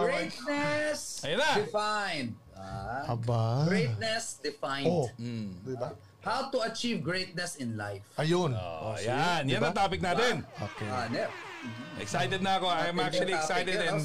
Greatness 0.01 1.23
Ayun 1.23 1.37
na. 1.37 1.51
defined. 1.55 2.31
Ah, 2.59 3.15
Aba. 3.15 3.63
greatness 3.65 4.37
defined. 4.43 4.87
Oh. 4.87 5.07
Hmm. 5.15 5.55
Di 5.63 5.75
ba? 5.79 5.95
How 6.19 6.51
to 6.51 6.67
achieve 6.67 6.99
greatness 6.99 7.55
in 7.55 7.79
life. 7.79 8.03
Ayun. 8.19 8.51
Oh, 8.51 8.99
see? 8.99 9.07
yan. 9.07 9.47
Yan 9.47 9.63
Diba? 9.63 9.71
ang 9.71 9.77
topic 9.79 10.03
natin. 10.03 10.43
Okay. 10.59 10.87
Ah, 10.91 11.07
Nep. 11.07 11.31
Excited 11.99 12.43
na 12.43 12.59
ako. 12.59 12.67
I'm 12.67 12.99
actually 12.99 13.31
excited 13.31 13.75
yan, 13.79 13.99
and 13.99 14.03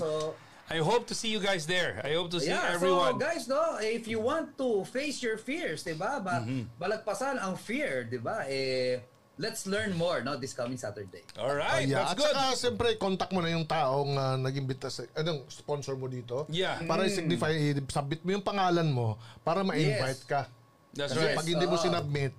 I 0.70 0.78
hope 0.80 1.06
to 1.10 1.14
see 1.14 1.28
you 1.28 1.38
guys 1.38 1.66
there. 1.66 2.00
I 2.02 2.14
hope 2.14 2.30
to 2.32 2.40
see 2.40 2.50
yeah, 2.54 2.72
everyone. 2.72 3.18
so 3.18 3.22
guys, 3.22 3.44
no, 3.46 3.76
if 3.82 4.08
you 4.08 4.18
want 4.18 4.56
to 4.58 4.82
face 4.88 5.20
your 5.20 5.36
fears, 5.36 5.84
'di 5.84 5.94
ba? 5.94 6.18
Ba 6.18 6.40
Mm-hmm. 6.42 6.62
balagpasan 6.80 7.36
ang 7.36 7.54
fear, 7.58 8.06
'di 8.08 8.18
ba? 8.18 8.46
Eh 8.48 8.98
let's 9.36 9.66
learn 9.66 9.90
more 9.92 10.22
no 10.22 10.36
this 10.36 10.54
coming 10.54 10.78
Saturday. 10.78 11.22
All 11.34 11.50
Oh, 11.50 11.54
right, 11.54 11.82
yeah. 11.82 12.06
that's 12.06 12.12
At 12.12 12.18
good. 12.18 12.30
saka, 12.30 12.44
siyempre, 12.54 12.88
contact 12.96 13.32
mo 13.32 13.42
na 13.42 13.50
yung 13.50 13.66
taong 13.66 14.14
uh, 14.14 14.36
nag-imbita 14.38 14.86
sa, 14.86 15.02
anong 15.14 15.42
sponsor 15.48 15.98
mo 15.98 16.06
dito. 16.06 16.46
Yeah. 16.46 16.78
Para 16.84 17.04
i-signify, 17.04 17.50
i-submit 17.50 18.22
mo 18.22 18.30
yung 18.30 18.44
pangalan 18.44 18.86
mo 18.86 19.18
para 19.42 19.62
ma-invite 19.62 20.22
Yes. 20.22 20.30
ka. 20.30 20.46
That's 20.94 21.10
Kasi 21.10 21.26
right. 21.26 21.34
pag 21.34 21.48
hindi 21.50 21.66
mo 21.66 21.74
Oo. 21.74 21.82
sinubmit, 21.82 22.30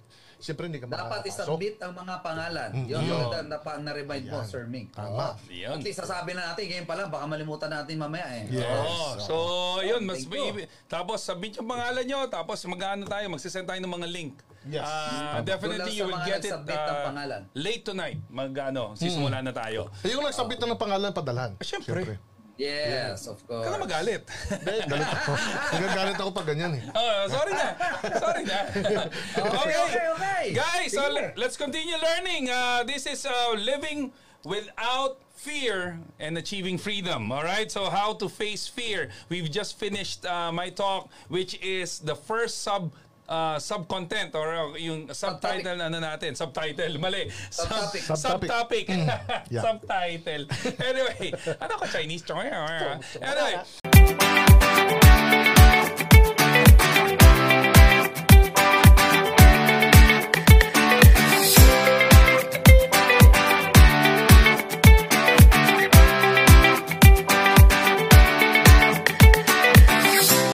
siyempre 0.45 0.69
hindi 0.69 0.77
ka 0.77 0.85
Dapat 0.85 1.01
makakapasok. 1.25 1.45
isubmit 1.49 1.75
ang 1.81 1.93
mga 1.95 2.15
pangalan. 2.21 2.69
Yun 2.85 3.01
Mm. 3.01 3.09
yung 3.09 3.21
na, 3.27 3.39
na, 3.43 3.57
na-remind 3.81 4.25
mo, 4.29 4.37
Sir 4.45 4.63
Ming. 4.65 4.87
Tama. 4.93 5.33
Oo. 5.33 5.49
Yun. 5.49 5.73
At 5.73 5.83
least 5.83 5.97
sasabi 5.97 6.31
na 6.31 6.53
natin, 6.53 6.63
ngayon 6.67 6.85
pa 6.85 6.93
lang, 6.93 7.09
baka 7.09 7.25
malimutan 7.25 7.67
natin 7.67 7.97
mamaya 7.97 8.27
eh. 8.31 8.43
Yes. 8.53 8.69
Oh, 8.85 9.09
so 9.17 9.35
yun, 9.81 10.05
mas 10.05 10.21
Thank 10.21 10.37
you. 10.37 10.53
may, 10.53 10.69
tapos 10.85 11.17
submit 11.19 11.57
yung 11.57 11.65
pangalan 11.65 12.05
nyo, 12.05 12.19
tapos 12.27 12.61
mag-ano 12.65 13.03
tayo, 13.03 13.25
magsisend 13.27 13.65
tayo 13.65 13.79
ng 13.79 13.89
mga 13.91 14.07
link. 14.07 14.33
Yes. 14.63 14.81
Ah, 14.81 15.37
Doon 15.37 15.45
definitely 15.47 15.77
lang 15.79 15.89
you 15.91 15.97
sa 15.97 16.05
will 16.05 16.15
mga 16.15 16.25
get 16.27 16.35
it 16.35 16.41
nagsubmit 16.47 16.77
ng 16.79 16.89
ah, 16.91 17.05
pangalan. 17.05 17.41
late 17.53 17.83
tonight. 17.83 18.19
Mag-ano, 18.27 18.83
sisimula 18.93 19.37
na 19.39 19.51
tayo. 19.51 19.81
Eh, 20.01 20.09
yung 20.09 20.21
nagsubmit 20.21 20.57
na 20.57 20.67
ng 20.67 20.79
pangalan, 20.79 21.09
padalhan. 21.11 21.51
Ah, 21.53 21.65
syempre. 21.65 22.17
Yes, 22.57 23.27
of 23.27 23.43
course. 23.47 23.67
Kaya 23.67 23.79
magalit. 23.83 24.23
Galit 24.91 25.09
ako. 25.11 25.31
Nagagalit 25.75 26.15
ako 26.15 26.29
pag 26.31 26.47
ganyan 26.47 26.71
eh. 26.79 26.83
oh, 26.95 27.27
sorry 27.27 27.51
na. 27.51 27.67
Sorry 28.15 28.43
na. 28.47 28.59
Okay, 29.59 29.75
okay, 29.75 30.05
okay. 30.15 30.43
Guys, 30.55 30.95
so 30.95 31.03
let's 31.35 31.59
continue 31.59 31.99
learning. 31.99 32.47
Uh, 32.47 32.87
this 32.87 33.03
is 33.03 33.27
uh, 33.27 33.51
living 33.59 34.15
without 34.47 35.19
fear 35.35 35.99
and 36.19 36.37
achieving 36.37 36.77
freedom. 36.77 37.31
All 37.31 37.43
right. 37.43 37.69
So 37.71 37.89
how 37.89 38.13
to 38.23 38.29
face 38.29 38.67
fear? 38.67 39.09
We've 39.29 39.51
just 39.51 39.77
finished 39.77 40.25
uh, 40.25 40.51
my 40.51 40.69
talk, 40.69 41.09
which 41.27 41.59
is 41.61 41.99
the 41.99 42.15
first 42.15 42.63
sub. 42.63 42.93
Uh, 43.25 43.57
sub-content 43.57 44.29
or 44.37 44.53
uh, 44.53 44.77
yung 44.77 45.09
subtitle 45.09 45.81
na 45.81 45.89
ano 45.89 45.97
natin, 45.97 46.37
subtitle, 46.37 47.01
mali. 47.01 47.25
Sub- 47.49 47.65
Subtopic. 47.73 48.85
Subtopic. 48.85 48.85
yeah. 49.49 49.65
Subtitle. 49.65 50.45
Anyway, 50.85 51.33
ano 51.57 51.73
ka 51.81 51.85
Chinese? 51.89 52.21
Anyway, 53.17 53.55